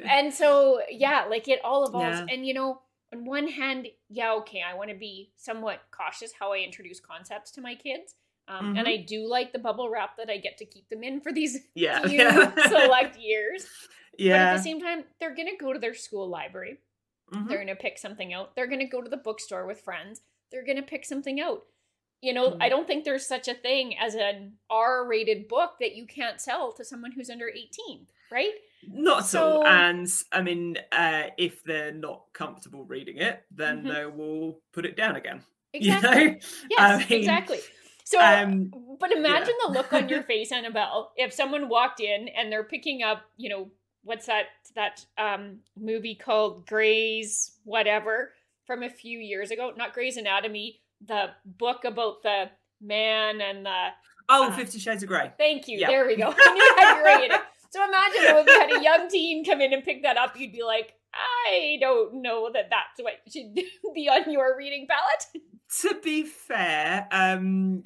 and 0.08 0.32
so 0.32 0.80
yeah 0.90 1.26
like 1.28 1.48
it 1.48 1.58
all 1.64 1.86
evolves 1.86 2.18
Yeah. 2.18 2.26
and 2.34 2.46
you 2.46 2.54
know 2.54 2.80
on 3.12 3.24
one 3.24 3.48
hand 3.48 3.88
yeah 4.08 4.32
okay 4.34 4.62
i 4.62 4.74
want 4.74 4.90
to 4.90 4.96
be 4.96 5.32
somewhat 5.36 5.80
cautious 5.90 6.32
how 6.38 6.52
i 6.52 6.58
introduce 6.58 7.00
concepts 7.00 7.50
to 7.52 7.60
my 7.60 7.74
kids 7.74 8.14
um, 8.48 8.76
and 8.76 8.86
Mhm. 8.86 8.90
i 8.90 8.96
do 9.06 9.26
like 9.28 9.52
the 9.52 9.58
bubble 9.58 9.90
wrap 9.90 10.16
that 10.16 10.30
i 10.30 10.36
get 10.38 10.56
to 10.58 10.64
keep 10.64 10.88
them 10.88 11.02
in 11.02 11.20
for 11.20 11.32
these 11.32 11.58
yeah 11.74 12.00
few 12.06 12.18
yeah. 12.20 12.54
select 12.68 13.16
years 13.18 13.66
but 14.18 14.26
at 14.30 14.56
the 14.56 14.62
same 14.62 14.80
time 14.80 15.04
they're 15.18 15.34
gonna 15.34 15.56
go 15.58 15.72
to 15.72 15.78
their 15.78 15.94
school 15.94 16.28
library 16.28 16.78
Mhm. 17.32 17.48
they're 17.48 17.58
gonna 17.58 17.76
pick 17.76 17.96
something 17.98 18.32
out 18.34 18.54
they're 18.56 18.66
gonna 18.66 18.88
go 18.88 19.00
to 19.00 19.08
the 19.10 19.16
bookstore 19.16 19.64
with 19.66 19.80
friends 19.80 20.20
they're 20.50 20.64
gonna 20.64 20.82
pick 20.82 21.04
something 21.04 21.40
out 21.40 21.62
you 22.22 22.32
know 22.32 22.56
i 22.60 22.66
Mhm. 22.66 22.70
don't 22.70 22.86
think 22.86 23.04
there's 23.04 23.26
such 23.26 23.48
a 23.48 23.54
thing 23.54 23.96
as 23.98 24.14
an 24.14 24.58
r-rated 24.68 25.48
book 25.48 25.72
that 25.80 25.94
you 25.96 26.06
can't 26.06 26.40
sell 26.40 26.72
to 26.72 26.84
someone 26.84 27.12
who's 27.12 27.30
under 27.30 27.48
18 27.48 28.06
right 28.30 28.52
Not 28.88 29.26
So- 29.26 29.56
all. 29.60 29.66
And 29.66 30.06
I 30.32 30.40
mean, 30.40 30.78
uh, 30.90 31.24
if 31.36 31.62
they're 31.64 31.92
not 31.92 32.32
comfortable 32.32 32.84
reading 32.84 33.18
it, 33.18 33.44
then 33.50 33.82
Mhm. 33.84 33.92
they 33.94 34.06
will 34.06 34.62
put 34.72 34.86
it 34.86 34.96
down 34.96 35.16
again. 35.16 35.44
exactly 35.74 36.22
You 36.24 36.28
know? 36.30 36.36
yes 36.70 36.80
I 36.80 36.96
mean, 37.08 37.18
exactly 37.18 37.60
so 38.04 38.18
Um, 38.20 38.72
but 38.98 39.12
imagine 39.12 39.54
the 39.66 39.72
look 39.72 39.92
on 39.92 40.08
your 40.08 40.22
face 40.32 40.50
annabelle 40.50 41.12
if 41.16 41.32
someone 41.32 41.68
walked 41.68 42.00
in 42.00 42.28
and 42.28 42.50
they're 42.50 42.64
picking 42.64 43.02
up 43.02 43.22
you 43.36 43.48
know 43.50 43.70
what's 44.02 44.26
that 44.26 44.46
that 44.74 45.04
um 45.18 45.60
movie 45.76 46.14
called 46.14 46.66
gray's 46.66 47.58
whatever 47.64 48.32
from 48.66 48.82
a 48.82 48.88
few 48.90 49.18
years 49.18 49.50
ago 49.50 49.72
not 49.76 49.92
gray's 49.92 50.16
anatomy 50.16 50.80
the 51.06 51.26
book 51.44 51.84
about 51.84 52.22
the 52.22 52.50
man 52.80 53.40
and 53.40 53.64
the 53.66 53.86
oh, 54.28 54.48
uh, 54.48 54.56
Fifty 54.56 54.78
Shades 54.78 55.02
of 55.02 55.08
Grey. 55.08 55.30
thank 55.38 55.68
you 55.68 55.78
Yeah. 55.78 55.88
there 55.88 56.06
we 56.06 56.16
go 56.16 56.28
i 56.38 56.52
knew 56.52 56.62
it 56.62 56.80
had 56.80 57.02
gray 57.02 57.26
it 57.26 57.40
so 57.70 57.84
imagine 57.84 58.36
if 58.36 58.46
you 58.46 58.60
had 58.60 58.80
a 58.80 58.82
young 58.82 59.08
teen 59.08 59.44
come 59.44 59.60
in 59.60 59.72
and 59.72 59.84
pick 59.84 60.02
that 60.02 60.16
up 60.16 60.36
you'd 60.38 60.52
be 60.52 60.62
like 60.62 60.94
i 61.14 61.76
don't 61.80 62.20
know 62.22 62.50
that 62.52 62.68
that's 62.70 63.00
what 63.02 63.14
should 63.32 63.54
be 63.94 64.08
on 64.08 64.30
your 64.32 64.56
reading 64.56 64.86
palette 64.88 65.44
To 65.80 66.00
be 66.02 66.24
fair, 66.24 67.06
um, 67.12 67.84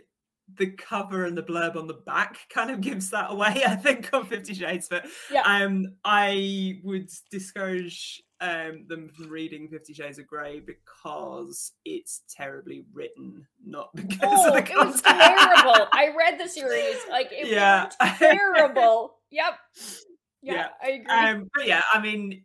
the 0.57 0.69
cover 0.71 1.25
and 1.25 1.37
the 1.37 1.43
blurb 1.43 1.77
on 1.77 1.87
the 1.87 1.93
back 2.07 2.39
kind 2.49 2.71
of 2.71 2.81
gives 2.81 3.11
that 3.11 3.31
away. 3.31 3.63
I 3.67 3.77
think 3.77 4.09
on 4.13 4.25
Fifty 4.27 4.55
Shades, 4.55 4.89
but 4.89 5.05
Yeah. 5.31 5.43
um, 5.45 5.85
I 6.05 6.81
would 6.83 7.11
discourage 7.31 8.23
um, 8.45 8.85
them 8.89 9.09
from 9.09 9.29
reading 9.31 9.69
Fifty 9.69 9.95
Shades 9.95 10.19
of 10.19 10.27
Grey 10.27 10.61
because 10.61 11.73
it's 11.85 12.23
terribly 12.29 12.85
written, 12.93 13.47
not 13.65 13.89
because 13.95 14.19
oh 14.23 14.49
of 14.49 14.65
the 14.67 14.73
it 14.73 14.77
was 14.77 15.01
terrible 15.03 15.89
i 15.93 16.13
read 16.19 16.39
the 16.39 16.49
series 16.49 16.97
like 17.11 17.29
it 17.33 17.49
yeah. 17.49 17.85
was 18.01 18.19
terrible. 18.19 19.17
Yep. 19.31 19.55
Yeah, 20.43 20.53
Yeah. 20.53 20.69
I 20.83 20.91
agree. 20.91 21.07
um 21.41 21.51
but 21.55 21.67
yeah 21.67 21.81
i 21.95 21.99
mean 22.03 22.45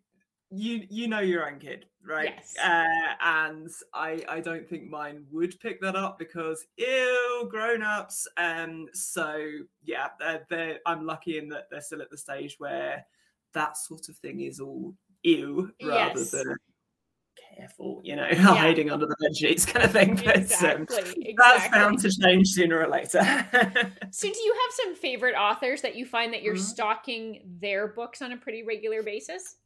you 0.49 0.85
you 0.89 1.09
know 1.09 1.19
your 1.19 1.45
own 1.45 1.59
kid 1.59 1.85
right 2.07 2.33
Yes. 2.37 2.55
uh 2.63 3.15
and 3.21 3.69
i 3.93 4.23
i 4.29 4.39
don't 4.39 4.65
think 4.69 4.89
mine 4.89 5.25
would 5.31 5.59
pick 5.59 5.81
that 5.81 5.97
up 5.97 6.17
because 6.17 6.65
ew 6.77 7.47
grown-ups 7.51 8.25
um 8.37 8.87
so 8.93 9.49
yeah 9.83 10.07
they're, 10.17 10.45
they're 10.49 10.79
i'm 10.85 11.05
lucky 11.05 11.37
in 11.39 11.49
that 11.49 11.67
they're 11.69 11.81
still 11.81 12.01
at 12.01 12.09
the 12.09 12.17
stage 12.17 12.55
where 12.57 13.05
that 13.53 13.75
sort 13.77 14.07
of 14.07 14.15
thing 14.15 14.39
is 14.39 14.61
all 14.61 14.95
ew 15.23 15.71
rather 15.81 16.19
Yes. 16.19 16.31
than 16.31 16.55
careful 17.55 18.01
you 18.03 18.15
know 18.15 18.27
hiding 18.35 18.89
under 18.91 19.05
the 19.05 19.15
bed 19.21 19.35
sheets 19.35 19.65
kind 19.65 19.85
of 19.85 19.91
thing 19.91 20.15
but 20.15 20.35
um, 20.37 20.41
exactly. 20.41 21.35
that's 21.37 21.67
bound 21.69 21.99
to 21.99 22.09
change 22.21 22.47
sooner 22.49 22.79
or 22.81 22.87
later 22.87 23.19
So, 24.11 24.27
do 24.27 24.39
you 24.39 24.53
have 24.53 24.71
some 24.73 24.95
favorite 24.95 25.35
authors 25.35 25.81
that 25.81 25.95
you 25.95 26.05
find 26.05 26.33
that 26.33 26.41
you're 26.41 26.55
Mhm. 26.55 26.59
stalking 26.59 27.41
their 27.61 27.87
books 27.87 28.21
on 28.21 28.31
a 28.31 28.37
pretty 28.37 28.63
regular 28.63 29.03
basis? 29.03 29.57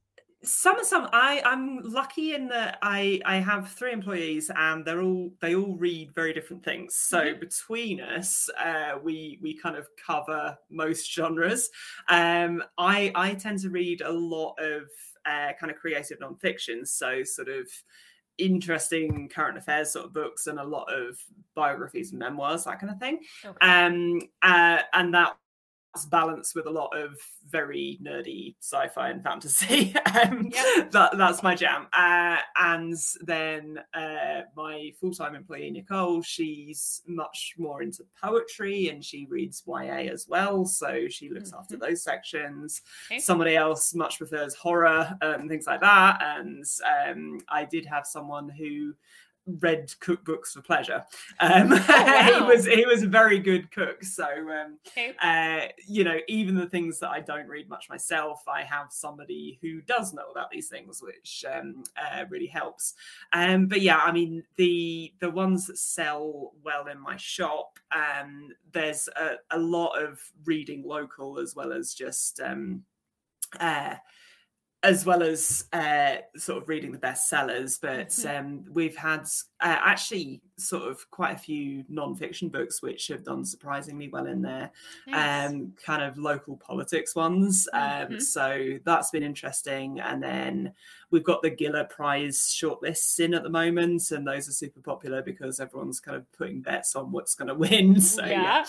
some 0.46 0.84
some 0.84 1.08
i 1.14 1.42
i'm 1.46 1.80
lucky 1.84 2.34
in 2.36 2.50
that 2.50 2.78
i 2.82 3.22
i 3.26 3.38
have 3.38 3.72
three 3.72 3.94
employees 3.94 4.52
and 4.58 4.84
they're 4.84 5.02
all 5.02 5.32
they 5.40 5.56
all 5.56 5.78
read 5.78 6.14
very 6.14 6.34
different 6.34 6.62
things 6.66 6.96
so 6.98 7.34
Mhm. 7.34 7.40
between 7.40 8.02
us 8.02 8.50
uh 8.62 8.98
we 9.02 9.40
we 9.42 9.58
kind 9.58 9.78
of 9.78 9.88
cover 10.06 10.58
most 10.70 11.10
genres 11.10 11.70
um 12.10 12.62
i 12.78 13.10
i 13.16 13.34
tend 13.36 13.58
to 13.60 13.70
read 13.70 14.02
a 14.02 14.12
lot 14.12 14.56
of 14.60 14.90
uh 15.26 15.52
kind 15.60 15.72
of 15.72 15.78
creative 15.78 16.20
nonfiction 16.20 16.88
so 16.88 17.24
sort 17.24 17.50
of 17.50 17.68
interesting 18.40 19.30
current 19.30 19.58
affairs 19.58 19.92
sort 19.92 20.06
of 20.06 20.14
books 20.14 20.48
and 20.48 20.60
a 20.60 20.64
lot 20.64 20.92
of 20.92 21.20
biographies 21.56 22.12
and 22.12 22.20
memoirs 22.20 22.64
that 22.64 22.80
kind 22.80 22.92
of 22.92 23.00
thing 23.00 23.20
Okay. 23.46 23.58
um 23.62 24.20
uh, 24.42 24.80
and 24.94 25.14
that's 25.94 26.06
balanced 26.06 26.56
with 26.56 26.66
a 26.66 26.70
lot 26.70 26.90
of 26.98 27.18
very 27.50 28.00
nerdy 28.02 28.56
sci-fi 28.60 29.10
and 29.10 29.24
fantasy. 29.24 29.94
Um 30.14 30.52
Yep. 30.54 30.92
that, 30.92 31.18
that's 31.18 31.42
my 31.42 31.56
jam. 31.56 31.88
Uh, 31.92 32.38
and 32.60 32.96
then 33.22 33.80
uh, 33.94 34.42
my 34.56 34.92
full-time 35.00 35.34
employee 35.34 35.72
nicole 35.72 36.22
she's 36.22 37.02
much 37.08 37.56
more 37.58 37.82
into 37.82 38.04
poetry 38.22 38.90
and 38.90 39.04
she 39.04 39.26
reads 39.30 39.64
ya 39.68 39.74
as 39.74 40.28
well 40.28 40.66
so 40.66 41.08
she 41.10 41.30
looks 41.30 41.52
after 41.54 41.78
those 41.78 42.04
sections. 42.04 42.82
Okay. 43.08 43.20
somebody 43.20 43.56
else 43.56 43.94
much 43.96 44.18
prefers 44.20 44.54
horror 44.54 45.16
and 45.22 45.50
things 45.50 45.66
like 45.68 45.82
that. 45.82 46.22
And 46.22 46.64
um, 47.08 47.40
i 47.50 47.66
did 47.66 47.86
have 47.86 48.06
someone 48.06 48.50
who 48.50 48.94
read 49.46 49.88
cookbooks 50.00 50.54
for 50.54 50.62
pleasure 50.62 51.04
um 51.42 51.72
he 51.72 51.78
wow. 51.78 52.48
was 52.48 52.66
he 52.66 52.86
was 52.86 53.04
a 53.04 53.08
very 53.08 53.40
good 53.40 53.70
cook 53.72 54.04
so 54.04 54.24
um 54.26 54.78
Okay. 54.88 55.14
uh 55.22 55.68
you 55.86 56.04
know 56.04 56.18
even 56.28 56.56
the 56.56 56.70
things 56.70 57.00
that 57.00 57.10
i 57.10 57.20
don't 57.20 57.48
read 57.48 57.68
much 57.68 57.90
myself 57.90 58.42
i 58.48 58.64
have 58.64 58.88
somebody 58.92 59.60
who 59.62 59.82
does 59.82 60.14
know 60.14 60.30
about 60.32 60.50
these 60.50 60.70
things 60.70 61.02
which 61.02 61.44
um 61.54 61.84
uh, 61.98 62.24
really 62.30 62.48
helps 62.48 62.94
um 63.34 63.68
but 63.68 63.82
yeah 63.82 63.98
i 63.98 64.12
mean 64.12 64.44
the 64.56 65.14
the 65.20 65.30
ones 65.30 65.68
that 65.68 65.78
sell 65.78 66.54
well 66.64 66.88
in 66.88 67.00
my 67.00 67.18
shop 67.18 67.80
um 67.94 68.50
there's 68.72 69.10
a, 69.18 69.36
a 69.52 69.60
lot 69.60 70.02
of 70.02 70.22
reading 70.46 70.84
local 70.86 71.38
as 71.40 71.54
well 71.56 71.74
as 71.74 71.94
just 71.94 72.40
um 72.40 72.84
uh 73.60 73.96
as 74.84 75.06
well 75.06 75.24
as 75.24 75.66
uh, 75.72 76.18
sort 76.36 76.62
of 76.62 76.68
reading 76.68 76.92
the 76.92 76.98
bestsellers, 76.98 77.80
but 77.80 78.10
Mhm. 78.10 78.40
um, 78.40 78.66
we've 78.74 78.96
had 78.98 79.22
uh, 79.62 79.80
actually 79.82 80.42
sort 80.58 80.84
of 80.84 81.10
quite 81.10 81.34
a 81.34 81.38
few 81.40 81.86
non-fiction 81.88 82.50
books 82.50 82.82
which 82.82 83.08
have 83.08 83.24
done 83.24 83.46
surprisingly 83.46 84.10
well 84.10 84.26
in 84.28 84.42
there 84.42 84.70
Nice. 85.08 85.50
um, 85.50 85.74
kind 85.82 86.04
of 86.04 86.18
local 86.18 86.58
politics 86.58 87.16
ones. 87.16 87.68
Um, 87.72 87.80
Mhm. 87.80 88.22
So 88.22 88.78
that's 88.84 89.10
been 89.12 89.24
interesting. 89.24 90.02
And 90.02 90.22
then 90.22 90.74
we've 91.12 91.24
got 91.24 91.42
the 91.42 91.52
Giller 91.52 91.90
Prize 91.90 92.38
shortlists 92.40 93.22
in 93.22 93.34
at 93.34 93.44
the 93.44 93.50
moment, 93.50 94.12
and 94.12 94.28
those 94.28 94.50
are 94.50 94.52
super 94.52 94.82
popular 94.82 95.22
because 95.22 95.62
everyone's 95.62 96.02
kind 96.02 96.18
of 96.18 96.30
putting 96.34 96.62
bets 96.62 96.94
on 96.96 97.10
what's 97.12 97.36
going 97.36 97.48
to 97.54 97.56
win. 97.56 98.02
So 98.02 98.26
yeah. 98.26 98.66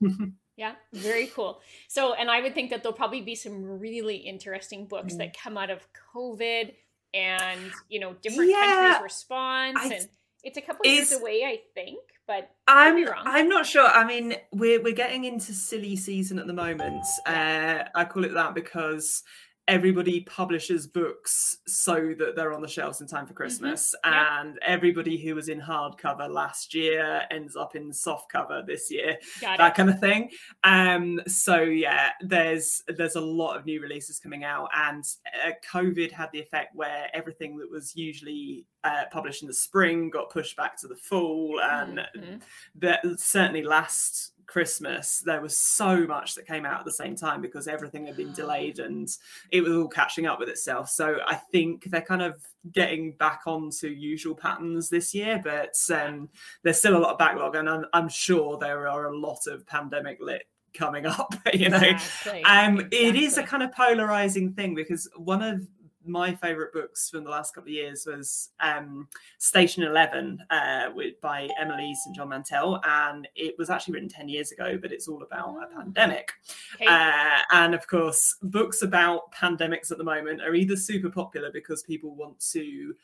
yeah. 0.00 0.08
Yeah, 0.58 0.72
very 0.92 1.28
cool. 1.28 1.60
So, 1.86 2.14
and 2.14 2.28
I 2.28 2.40
would 2.42 2.52
think 2.52 2.70
that 2.70 2.82
there'll 2.82 2.96
probably 2.96 3.20
be 3.20 3.36
some 3.36 3.78
really 3.78 4.16
interesting 4.16 4.86
books 4.86 5.14
Mm. 5.14 5.18
that 5.18 5.38
come 5.40 5.56
out 5.56 5.70
of 5.70 5.86
COVID 6.12 6.74
and 7.14 7.60
you 7.88 8.00
know 8.00 8.14
different 8.20 8.50
Yeah, 8.50 8.64
countries' 8.90 9.02
response, 9.04 9.78
I- 9.80 9.94
and 9.94 10.08
it's 10.42 10.58
a 10.58 10.60
couple 10.60 10.84
years 10.84 11.12
away, 11.12 11.44
I 11.44 11.60
think. 11.74 12.00
But 12.26 12.50
I'm. 12.66 13.08
I'm 13.24 13.48
not 13.48 13.66
sure. 13.66 13.86
I 13.86 14.04
mean, 14.04 14.34
we're 14.52 14.82
we're 14.82 14.94
getting 14.94 15.24
into 15.24 15.52
silly 15.54 15.94
season 15.94 16.40
at 16.40 16.46
the 16.48 16.52
moment. 16.52 17.04
Uh, 17.24 17.84
I 17.94 18.04
call 18.04 18.24
it 18.24 18.34
that 18.34 18.52
because 18.54 19.22
everybody 19.68 20.22
publishes 20.22 20.86
books 20.86 21.58
so 21.66 22.14
that 22.18 22.34
they're 22.34 22.52
on 22.54 22.62
the 22.62 22.66
shelves 22.68 23.00
in 23.00 23.06
time 23.06 23.26
for 23.26 23.34
Christmas, 23.34 23.94
Mm-hmm. 24.04 24.12
Yep. 24.14 24.26
and 24.46 24.58
everybody 24.62 25.16
who 25.18 25.34
was 25.34 25.48
in 25.48 25.60
hardcover 25.60 26.28
last 26.28 26.74
year 26.74 27.22
ends 27.30 27.54
up 27.54 27.76
in 27.76 27.90
softcover 27.90 28.66
this 28.66 28.90
year. 28.90 29.16
got 29.40 29.58
that 29.58 29.72
it. 29.72 29.74
kind 29.76 29.90
of 29.90 30.00
thing. 30.00 30.30
Um, 30.64 31.20
so 31.28 31.60
yeah, 31.60 32.10
there's 32.22 32.82
there's 32.96 33.16
a 33.16 33.20
lot 33.20 33.56
of 33.56 33.66
new 33.66 33.80
releases 33.80 34.18
coming 34.18 34.42
out, 34.42 34.68
and 34.74 35.04
uh, 35.46 35.50
COVID 35.72 36.10
had 36.10 36.30
the 36.32 36.40
effect 36.40 36.74
where 36.74 37.06
everything 37.14 37.56
that 37.58 37.70
was 37.70 37.94
usually 37.94 38.64
uh, 38.84 39.04
published 39.12 39.42
in 39.42 39.48
the 39.48 39.54
spring 39.54 40.08
got 40.08 40.30
pushed 40.30 40.56
back 40.56 40.80
to 40.80 40.88
the 40.88 40.96
fall, 40.96 41.60
and 41.62 41.98
Mhm. 42.16 42.40
that 42.76 43.00
certainly 43.18 43.62
last 43.62 44.32
Christmas 44.48 45.20
there 45.20 45.42
was 45.42 45.60
so 45.60 46.06
much 46.06 46.34
that 46.34 46.46
came 46.46 46.64
out 46.64 46.80
at 46.80 46.84
the 46.86 46.90
same 46.90 47.14
time 47.14 47.42
because 47.42 47.68
everything 47.68 48.06
had 48.06 48.16
been 48.16 48.32
delayed 48.32 48.78
and 48.78 49.06
it 49.52 49.60
was 49.60 49.74
all 49.74 49.86
catching 49.86 50.26
up 50.26 50.40
with 50.40 50.48
itself. 50.48 50.88
So 50.88 51.18
I 51.26 51.34
think 51.34 51.84
they're 51.84 52.00
kind 52.00 52.22
of 52.22 52.42
getting 52.72 53.12
back 53.12 53.42
onto 53.46 53.88
usual 53.88 54.34
patterns 54.34 54.88
this 54.88 55.14
year, 55.14 55.40
but 55.44 55.74
um, 55.94 56.30
there's 56.62 56.78
still 56.78 56.96
a 56.96 56.98
lot 56.98 57.12
of 57.12 57.18
backlog, 57.18 57.56
and 57.56 57.68
I'm, 57.68 57.84
I'm 57.92 58.08
sure 58.08 58.58
there 58.58 58.88
are 58.88 59.06
a 59.06 59.16
lot 59.16 59.46
of 59.46 59.66
pandemic 59.66 60.18
lit 60.20 60.44
coming 60.72 61.06
up. 61.06 61.34
You 61.54 61.68
know, 61.70 61.78
Exactly. 61.78 62.42
um, 62.44 62.88
it 62.90 63.16
is 63.16 63.38
a 63.38 63.42
kind 63.42 63.62
of 63.62 63.72
polarizing 63.72 64.52
thing 64.52 64.74
because 64.74 65.08
one 65.16 65.42
of 65.42 65.66
my 66.06 66.34
favorite 66.34 66.72
books 66.72 67.10
from 67.10 67.24
the 67.24 67.30
last 67.30 67.54
couple 67.54 67.68
of 67.68 67.74
years 67.74 68.06
was 68.06 68.50
um, 68.60 69.08
Station 69.38 69.82
Eleven 69.82 70.42
uh, 70.50 70.90
with, 70.94 71.20
by 71.20 71.48
Emily 71.60 71.94
St 71.94 72.14
John 72.16 72.28
Mandel, 72.30 72.80
and 72.86 73.28
it 73.34 73.54
was 73.58 73.68
actually 73.70 73.94
written 73.94 74.08
ten 74.08 74.28
years 74.28 74.52
ago, 74.52 74.78
but 74.80 74.92
it's 74.92 75.08
all 75.08 75.22
about 75.22 75.48
a 75.56 75.66
Oh. 75.76 75.82
pandemic. 75.82 76.32
Okay. 76.76 76.86
Uh, 76.86 77.38
and 77.52 77.74
of 77.74 77.86
course, 77.86 78.36
books 78.42 78.82
about 78.82 79.32
pandemics 79.32 79.90
at 79.90 79.98
the 79.98 80.04
moment 80.04 80.40
are 80.42 80.54
either 80.54 80.76
super 80.76 81.10
popular 81.10 81.50
because 81.52 81.82
people 81.82 82.14
want 82.14 82.38
to 82.52 82.94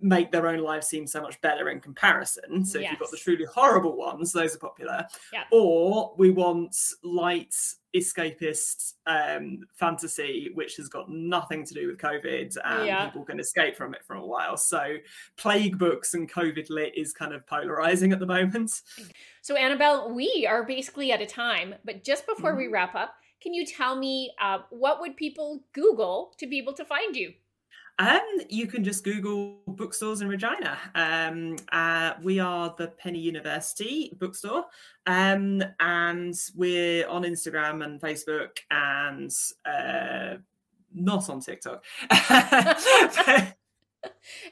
make 0.00 0.32
their 0.32 0.48
own 0.48 0.58
lives 0.58 0.86
seem 0.88 1.06
so 1.06 1.20
much 1.20 1.40
better 1.42 1.68
in 1.68 1.80
comparison. 1.80 2.64
So 2.64 2.78
if 2.78 2.90
you've 2.90 2.98
got 3.00 3.10
the 3.10 3.16
truly 3.16 3.44
horrible 3.44 3.96
ones, 3.96 4.32
those 4.32 4.54
are 4.56 4.58
popular. 4.58 5.06
Yeah. 5.32 5.44
Or 5.52 6.14
we 6.16 6.30
want 6.30 6.74
light 7.04 7.54
escapist 7.94 8.94
um, 9.06 9.60
fantasy, 9.74 10.50
which 10.54 10.76
has 10.76 10.88
got 10.88 11.10
nothing 11.10 11.64
to 11.66 11.74
do 11.74 11.86
with 11.88 11.98
COVID 11.98 12.56
and 12.64 12.86
Yeah. 12.86 13.04
people 13.06 13.24
can 13.24 13.38
escape 13.38 13.76
from 13.76 13.94
it 13.94 14.04
for 14.04 14.14
a 14.16 14.26
while. 14.26 14.56
So 14.56 14.96
plague 15.36 15.78
books 15.78 16.14
and 16.14 16.30
COVID 16.30 16.68
lit 16.70 16.96
is 16.96 17.12
kind 17.12 17.32
of 17.34 17.46
polarizing 17.46 18.12
at 18.12 18.18
the 18.18 18.26
moment. 18.26 18.82
So, 19.42 19.56
Annabelle, 19.56 20.12
we 20.14 20.46
are 20.48 20.64
basically 20.64 21.12
at 21.12 21.20
a 21.20 21.26
time, 21.26 21.74
but 21.84 22.02
just 22.04 22.26
before 22.26 22.54
we 22.56 22.64
Mhm. 22.66 22.72
wrap 22.72 22.94
up, 22.94 23.14
can 23.40 23.52
you 23.52 23.66
tell 23.66 23.96
me 23.96 24.32
uh, 24.40 24.60
what 24.70 25.00
would 25.00 25.16
people 25.16 25.62
Google 25.72 26.32
to 26.38 26.46
be 26.46 26.58
able 26.58 26.72
to 26.74 26.84
find 26.84 27.14
you? 27.16 27.34
Um, 28.02 28.20
you 28.48 28.66
can 28.66 28.82
just 28.82 29.04
Google 29.04 29.58
bookstores 29.68 30.22
in 30.22 30.28
Regina. 30.28 30.76
Um, 30.96 31.54
uh, 31.70 32.14
we 32.20 32.40
are 32.40 32.74
the 32.76 32.88
Penny 32.88 33.20
University 33.20 34.12
bookstore, 34.18 34.64
um, 35.06 35.62
and 35.78 36.34
we're 36.56 37.06
on 37.08 37.22
Instagram 37.22 37.84
and 37.84 38.00
Facebook 38.00 38.56
and 38.72 39.30
uh, 39.64 40.38
not 40.92 41.30
on 41.30 41.40
TikTok. 41.40 41.84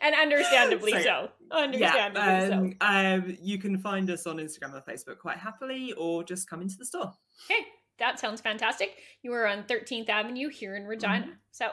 And 0.01 0.15
understandably 0.15 0.93
So, 0.93 1.01
so. 1.03 1.29
yeah, 1.73 2.07
Understandably 2.13 2.77
so. 2.81 2.87
um, 2.87 3.23
um, 3.31 3.37
you 3.43 3.59
can 3.59 3.77
find 3.79 4.09
us 4.09 4.25
on 4.29 4.37
Instagram 4.37 4.75
and 4.75 4.85
Facebook 4.85 5.19
quite 5.19 5.39
happily, 5.39 5.93
or 5.95 6.23
just 6.23 6.49
come 6.49 6.63
into 6.63 6.77
the 6.79 6.85
store. 6.85 7.13
Okay, 7.51 7.67
that 7.99 8.21
sounds 8.21 8.41
fantastic. 8.41 8.99
You 9.23 9.33
are 9.33 9.49
on 9.49 9.65
13th 9.65 10.09
Avenue 10.09 10.51
here 10.51 10.77
in 10.77 10.85
Regina. 10.87 11.27
Mhm. 11.27 11.37
So, 11.51 11.71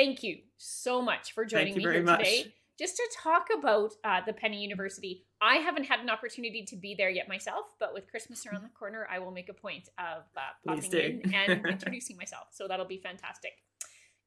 thank 0.00 0.22
you 0.22 0.38
so 0.56 1.02
much 1.02 1.32
for 1.32 1.44
joining 1.44 1.74
Thank 1.74 1.76
you 1.76 1.80
me 1.80 1.84
very 1.84 1.96
here 1.96 2.04
much. 2.04 2.18
today. 2.20 2.54
Just 2.78 2.96
to 2.96 3.08
talk 3.22 3.48
about 3.56 3.92
uh, 4.04 4.20
the 4.26 4.32
Penny 4.32 4.62
University. 4.62 5.26
I 5.42 5.56
haven't 5.56 5.84
had 5.84 6.00
an 6.00 6.08
opportunity 6.08 6.64
to 6.66 6.76
be 6.76 6.94
there 6.94 7.10
yet 7.10 7.28
myself, 7.28 7.66
but 7.78 7.92
with 7.92 8.10
Christmas 8.10 8.46
around 8.46 8.62
the 8.62 8.70
corner, 8.70 9.06
I 9.10 9.18
will 9.18 9.32
make 9.32 9.50
a 9.50 9.54
point 9.54 9.90
of 9.98 10.22
uh, 10.36 10.40
popping 10.66 10.92
in 10.92 11.34
and 11.34 11.66
introducing 11.68 12.16
myself. 12.16 12.48
So 12.52 12.66
that'll 12.66 12.86
be 12.86 12.98
fantastic. 12.98 13.52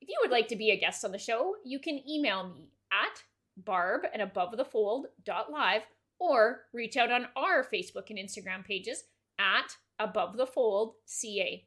If 0.01 0.09
you 0.09 0.17
would 0.21 0.31
like 0.31 0.47
to 0.49 0.55
be 0.55 0.69
a 0.69 0.79
guest 0.79 1.03
on 1.03 1.11
the 1.11 1.17
show, 1.17 1.55
you 1.65 1.79
can 1.79 1.99
email 2.07 2.47
me 2.47 2.69
at 2.91 3.23
barb 3.57 4.01
and 4.11 4.21
above 4.21 4.55
the 4.57 4.65
fold 4.65 5.07
dot 5.23 5.51
live 5.51 5.81
or 6.19 6.61
reach 6.73 6.95
out 6.97 7.11
on 7.11 7.27
our 7.35 7.63
Facebook 7.63 8.09
and 8.09 8.19
Instagram 8.19 8.63
pages 8.65 9.03
at 9.39 9.77
above 9.99 10.37
the 10.37 10.45
fold 10.45 10.93
ca. 11.05 11.65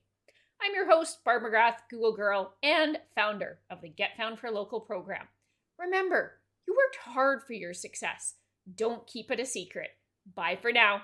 I'm 0.62 0.75
your 0.75 0.90
host, 0.90 1.19
Barb 1.25 1.42
McGrath, 1.42 1.77
Google 1.90 2.14
Girl, 2.14 2.55
and 2.62 2.99
founder 3.14 3.59
of 3.71 3.81
the 3.83 3.88
Get 3.88 4.16
Found 4.16 4.38
for 4.38 4.51
Local 4.51 4.81
program. 4.81 5.27
Remember, 5.79 6.40
you 6.66 6.75
worked 6.75 6.97
hard 6.97 7.42
for 7.47 7.53
your 7.53 7.75
success. 7.75 8.35
Don't 8.75 9.07
keep 9.07 9.31
it 9.31 9.40
a 9.40 9.47
secret. 9.47 9.90
Bye 10.35 10.59
for 10.61 10.73
now. 10.73 11.03